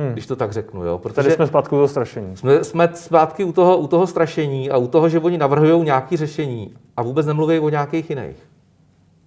Hmm. 0.01 0.13
Když 0.13 0.27
to 0.27 0.35
tak 0.35 0.51
řeknu. 0.51 0.85
Jo? 0.85 0.97
Protože 0.97 1.15
Tady 1.15 1.31
jsme 1.31 1.47
zpátky 1.47 1.75
u 1.75 1.77
toho 1.77 1.87
strašení. 1.87 2.37
Jsme, 2.37 2.63
jsme 2.63 2.89
zpátky 2.93 3.43
u 3.43 3.51
toho, 3.51 3.77
u 3.77 3.87
toho 3.87 4.07
strašení 4.07 4.71
a 4.71 4.77
u 4.77 4.87
toho, 4.87 5.09
že 5.09 5.19
oni 5.19 5.37
navrhují 5.37 5.85
nějaké 5.85 6.17
řešení 6.17 6.73
a 6.97 7.03
vůbec 7.03 7.25
nemluví 7.25 7.59
o 7.59 7.69
nějakých 7.69 8.09
jiných. 8.09 8.49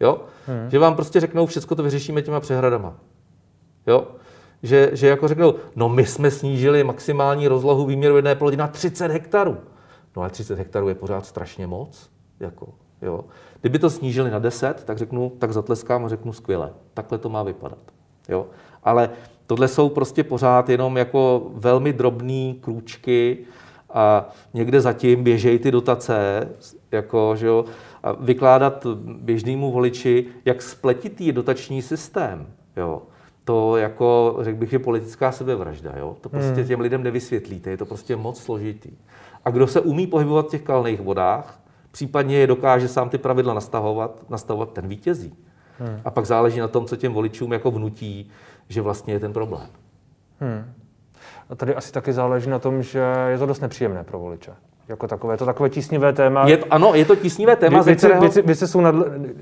Jo? 0.00 0.20
Hmm. 0.46 0.70
Že 0.70 0.78
vám 0.78 0.94
prostě 0.94 1.20
řeknou, 1.20 1.46
všechno 1.46 1.76
to 1.76 1.82
vyřešíme 1.82 2.22
těma 2.22 2.40
přehradama. 2.40 2.94
Jo? 3.86 4.06
Že, 4.62 4.90
že 4.92 5.06
jako 5.06 5.28
řeknou, 5.28 5.54
no 5.76 5.88
my 5.88 6.06
jsme 6.06 6.30
snížili 6.30 6.84
maximální 6.84 7.48
rozlohu 7.48 7.86
výměru 7.86 8.16
jedné 8.16 8.34
plody 8.34 8.56
na 8.56 8.68
30 8.68 9.10
hektarů. 9.10 9.56
No 10.16 10.22
ale 10.22 10.30
30 10.30 10.58
hektarů 10.58 10.88
je 10.88 10.94
pořád 10.94 11.26
strašně 11.26 11.66
moc. 11.66 12.10
Jako, 12.40 12.68
jo. 13.02 13.24
Kdyby 13.60 13.78
to 13.78 13.90
snížili 13.90 14.30
na 14.30 14.38
10, 14.38 14.84
tak 14.84 14.98
řeknu, 14.98 15.32
tak 15.38 15.52
zatleskám 15.52 16.04
a 16.04 16.08
řeknu 16.08 16.32
skvěle. 16.32 16.72
Takhle 16.94 17.18
to 17.18 17.28
má 17.28 17.42
vypadat. 17.42 17.78
Jo. 18.28 18.46
Ale 18.84 19.10
tohle 19.46 19.68
jsou 19.68 19.88
prostě 19.88 20.24
pořád 20.24 20.68
jenom 20.68 20.96
jako 20.96 21.50
velmi 21.54 21.92
drobné 21.92 22.54
krůčky 22.60 23.38
a 23.90 24.30
někde 24.54 24.80
zatím 24.80 25.24
běžejí 25.24 25.58
ty 25.58 25.70
dotace, 25.70 26.48
jako, 26.92 27.36
že 27.36 27.46
jo, 27.46 27.64
a 28.02 28.12
vykládat 28.12 28.86
běžnému 29.04 29.72
voliči, 29.72 30.26
jak 30.44 30.62
spletitý 30.62 31.26
je 31.26 31.32
dotační 31.32 31.82
systém. 31.82 32.46
Jo 32.76 33.02
to 33.44 33.76
jako, 33.76 34.36
řekl 34.40 34.58
bych, 34.58 34.72
je 34.72 34.78
politická 34.78 35.32
sebevražda. 35.32 35.92
Jo? 35.98 36.16
To 36.20 36.28
prostě 36.28 36.54
hmm. 36.54 36.66
těm 36.66 36.80
lidem 36.80 37.02
nevysvětlíte, 37.02 37.70
je 37.70 37.76
to 37.76 37.86
prostě 37.86 38.16
moc 38.16 38.42
složitý. 38.42 38.90
A 39.44 39.50
kdo 39.50 39.66
se 39.66 39.80
umí 39.80 40.06
pohybovat 40.06 40.46
v 40.46 40.50
těch 40.50 40.62
kalných 40.62 41.00
vodách, 41.00 41.60
případně 41.90 42.36
je 42.36 42.46
dokáže 42.46 42.88
sám 42.88 43.08
ty 43.08 43.18
pravidla 43.18 43.54
nastavovat, 43.54 44.30
nastavovat 44.30 44.72
ten 44.72 44.88
vítězí. 44.88 45.34
Hmm. 45.78 46.00
A 46.04 46.10
pak 46.10 46.26
záleží 46.26 46.60
na 46.60 46.68
tom, 46.68 46.86
co 46.86 46.96
těm 46.96 47.12
voličům 47.12 47.52
jako 47.52 47.70
vnutí, 47.70 48.30
že 48.68 48.82
vlastně 48.82 49.14
je 49.14 49.20
ten 49.20 49.32
problém. 49.32 49.66
Hmm. 50.40 50.64
A 51.50 51.54
tady 51.54 51.74
asi 51.74 51.92
taky 51.92 52.12
záleží 52.12 52.50
na 52.50 52.58
tom, 52.58 52.82
že 52.82 53.02
je 53.28 53.38
to 53.38 53.46
dost 53.46 53.60
nepříjemné 53.60 54.04
pro 54.04 54.18
voliče. 54.18 54.52
Jako 54.88 55.08
takové, 55.08 55.34
je 55.34 55.38
to 55.38 55.46
takové 55.46 55.70
tísnivé 55.70 56.12
téma. 56.12 56.48
Je, 56.48 56.58
ano, 56.70 56.94
je 56.94 57.04
to 57.04 57.16
tísnivé 57.16 57.56
téma, 57.56 57.82
věci, 57.82 57.90
ze 57.90 57.96
kterého... 57.96 58.20
věci, 58.20 58.42
věci 58.42 58.68
jsou 58.68 58.80
na, 58.80 58.92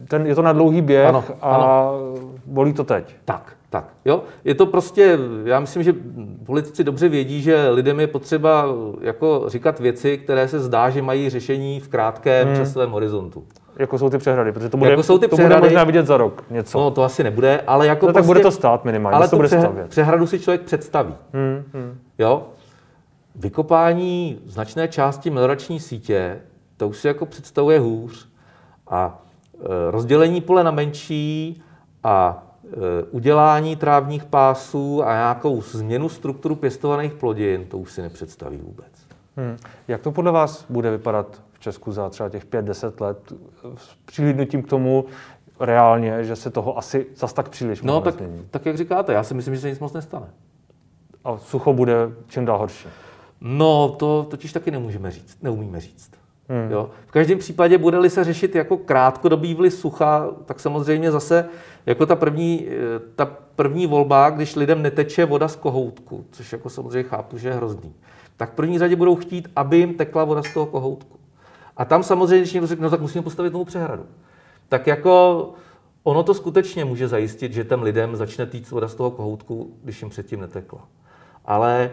ten, 0.09 0.27
je 0.27 0.35
to 0.35 0.43
na 0.43 0.53
dlouhý 0.53 0.83
běh 0.83 1.09
ano, 1.09 1.25
a 1.41 1.55
ano. 1.55 1.93
bolí 2.47 2.73
to 2.73 2.85
teď. 2.85 3.17
Tak, 3.25 3.53
tak, 3.71 3.85
jo. 4.05 4.23
Je 4.45 4.55
to 4.55 4.67
prostě, 4.67 5.19
já 5.45 5.61
myslím, 5.61 5.83
že 5.83 5.95
politici 6.47 6.85
dobře 6.85 7.09
vědí, 7.09 7.43
že 7.43 7.69
lidem 7.69 8.01
je 8.01 8.07
potřeba 8.07 8.67
jako 9.01 9.45
říkat 9.47 9.81
věci, 9.81 10.19
které 10.19 10.49
se 10.49 10.61
zdá, 10.61 10.91
že 10.91 11.03
mají 11.03 11.31
řešení 11.31 11.81
v 11.81 11.89
krátkém 11.89 12.49
hmm. 12.49 12.57
časovém 12.57 12.91
horizontu. 12.91 13.45
Jako 13.77 13.99
jsou 13.99 14.11
ty 14.11 14.19
přehrady, 14.19 14.53
protože 14.53 14.69
to 14.69 14.77
bude, 14.77 14.91
jako 14.91 15.03
jsou 15.03 15.19
ty 15.19 15.29
to 15.29 15.37
přehrady, 15.37 15.61
bude 15.61 15.71
možná 15.71 15.85
vidět 15.85 16.07
za 16.07 16.17
rok 16.17 16.45
něco. 16.51 16.79
No, 16.79 16.91
to 16.91 17.03
asi 17.03 17.25
nebude, 17.25 17.61
ale 17.67 17.87
jako 17.87 18.07
no, 18.07 18.13
prostě, 18.13 18.23
tak 18.23 18.27
bude 18.27 18.41
to 18.41 18.51
stát 18.51 18.85
minimálně, 18.85 19.17
ale 19.17 19.29
to 19.29 19.37
bude 19.37 19.49
přehr- 19.49 19.61
stavět. 19.61 19.89
přehradu 19.89 20.27
si 20.27 20.41
člověk 20.41 20.63
představí. 20.63 21.15
Hmm, 21.33 21.65
hmm. 21.75 21.99
Jo? 22.19 22.47
Vykopání 23.35 24.41
značné 24.47 24.89
části 24.89 25.31
meliorační 25.31 25.81
sítě, 25.81 26.39
to 26.77 26.89
už 26.89 26.97
si 26.97 27.09
jako 27.09 27.27
představuje 27.27 27.79
hůř. 27.79 28.29
A 28.89 29.23
e, 29.55 29.91
rozdělení 29.91 30.41
pole 30.41 30.65
na 30.65 30.71
menší 30.71 31.63
a 32.05 32.43
Eh, 32.73 33.05
udělání 33.11 33.77
trávních 33.77 34.25
pásů 34.25 35.03
a 35.05 35.15
nějakou 35.15 35.63
změnu 35.63 36.09
strukturu 36.09 36.55
pěstovaných 36.55 37.15
plodin, 37.15 37.67
to 37.67 37.79
už 37.79 37.93
si 37.93 38.03
nepředstaví 38.03 38.57
vůbec. 38.57 38.87
Hmm. 39.37 39.57
Jak 39.89 40.01
to 40.03 40.13
podle 40.13 40.33
vás 40.33 40.67
bude 40.69 40.91
vypadat 40.91 41.43
Česku 41.63 41.93
za 41.93 42.11
třeba 42.11 42.29
těch 42.29 42.47
5-10 42.47 42.93
let 43.01 43.33
s 43.77 43.97
přihlednutím 44.05 44.63
k 44.63 44.69
tomu 44.69 45.05
reálně, 45.61 46.25
že 46.25 46.37
se 46.37 46.51
toho 46.51 46.79
asi 46.79 47.07
zas 47.17 47.33
tak 47.33 47.49
příliš 47.49 47.83
No 47.83 48.01
tak, 48.01 48.15
tak 48.51 48.67
jak 48.67 48.77
říkáte, 48.77 49.13
já 49.13 49.23
si 49.23 49.35
myslím, 49.35 49.55
že 49.55 49.61
se 49.61 49.71
nic 49.71 49.79
moc 49.79 49.93
nestane. 49.93 50.27
A 51.25 51.39
sucho 51.39 51.73
bude 51.73 51.95
čím 52.29 52.45
dál 52.45 52.59
horší. 52.59 52.89
No, 53.41 53.89
to 53.89 54.27
totiž 54.31 54.53
taky 54.53 54.71
nemůžeme 54.71 55.11
říct, 55.11 55.39
neumíme 55.43 55.81
říct. 55.81 56.11
Hmm. 56.49 56.71
Jo? 56.71 56.91
V 57.07 57.11
každém 57.11 57.39
případě 57.39 57.79
bude-li 57.79 58.11
se 58.11 58.25
řešit 58.25 58.55
jako 58.55 58.77
krátkodobý 58.77 59.55
vliv 59.55 59.75
sucha, 59.75 60.31
tak 60.45 60.61
samozřejmě 60.61 61.11
zase 61.11 61.49
jako 61.87 62.07
ta 62.07 62.17
první, 62.17 62.67
eh, 62.69 63.01
ta 63.17 63.27
první 63.57 63.87
volba, 63.87 64.31
když 64.31 64.57
lidem 64.57 64.83
neteče 64.83 65.25
voda 65.25 65.49
z 65.49 65.57
kohoutku, 65.57 66.25
což 66.31 66.53
jako 66.53 66.71
samozřejmě 66.71 67.03
chápu, 67.03 67.39
že 67.39 67.49
je 67.49 67.55
hrozný, 67.55 67.95
tak 68.37 68.53
v 68.53 68.55
první 68.55 68.79
řadě 68.79 68.97
budou 68.97 69.17
chtít, 69.17 69.49
aby 69.57 69.77
jim 69.77 69.95
tekla 69.95 70.25
voda 70.25 70.43
z 70.43 70.55
toho 70.55 70.67
kohoutku. 70.67 71.22
A 71.77 71.85
tam 71.85 72.03
samozřejmě, 72.03 72.39
když 72.39 72.53
někdo 72.53 72.67
řekne, 72.67 72.85
no 72.85 72.91
tak 72.91 73.01
musíme 73.01 73.23
postavit 73.23 73.53
novou 73.53 73.65
přehradu. 73.65 74.07
Tak 74.69 74.87
jako 74.87 75.51
ono 76.03 76.23
to 76.23 76.35
skutečně 76.35 76.85
může 76.85 77.09
zajistit, 77.09 77.53
že 77.53 77.65
těm 77.65 77.83
lidem 77.83 78.17
začne 78.17 78.47
týct 78.47 78.71
voda 78.71 78.89
z 78.89 78.95
toho 78.95 79.11
kohoutku, 79.11 79.77
když 79.83 80.03
jim 80.03 80.11
předtím 80.11 80.41
netekla. 80.41 80.89
Ale 81.45 81.91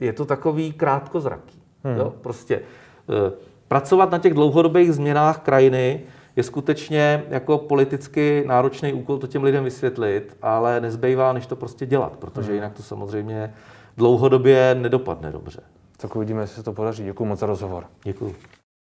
je 0.00 0.12
to 0.12 0.24
takový 0.24 0.72
krátkozraký. 0.72 1.62
Hmm. 1.84 1.96
Jo? 1.96 2.14
Prostě 2.20 2.60
Eh, 3.08 3.32
pracovat 3.68 4.10
na 4.10 4.18
těch 4.18 4.34
dlouhodobých 4.34 4.92
změnách 4.92 5.38
krajiny 5.40 6.00
je 6.36 6.42
skutečně 6.42 7.24
jako 7.28 7.58
politicky 7.58 8.44
náročný 8.46 8.92
úkol 8.92 9.18
to 9.18 9.26
těm 9.26 9.42
lidem 9.42 9.64
vysvětlit, 9.64 10.36
ale 10.42 10.80
nezbývá, 10.80 11.32
než 11.32 11.46
to 11.46 11.56
prostě 11.56 11.86
dělat, 11.86 12.16
protože 12.16 12.46
hmm. 12.46 12.54
jinak 12.54 12.72
to 12.72 12.82
samozřejmě 12.82 13.54
dlouhodobě 13.96 14.76
nedopadne 14.80 15.32
dobře. 15.32 15.60
Tak 15.96 16.16
uvidíme, 16.16 16.42
jestli 16.42 16.56
se 16.56 16.62
to 16.62 16.72
podaří. 16.72 17.04
Děkuji 17.04 17.24
moc 17.24 17.38
za 17.38 17.46
rozhovor. 17.46 17.84
Děkuji. 18.04 18.34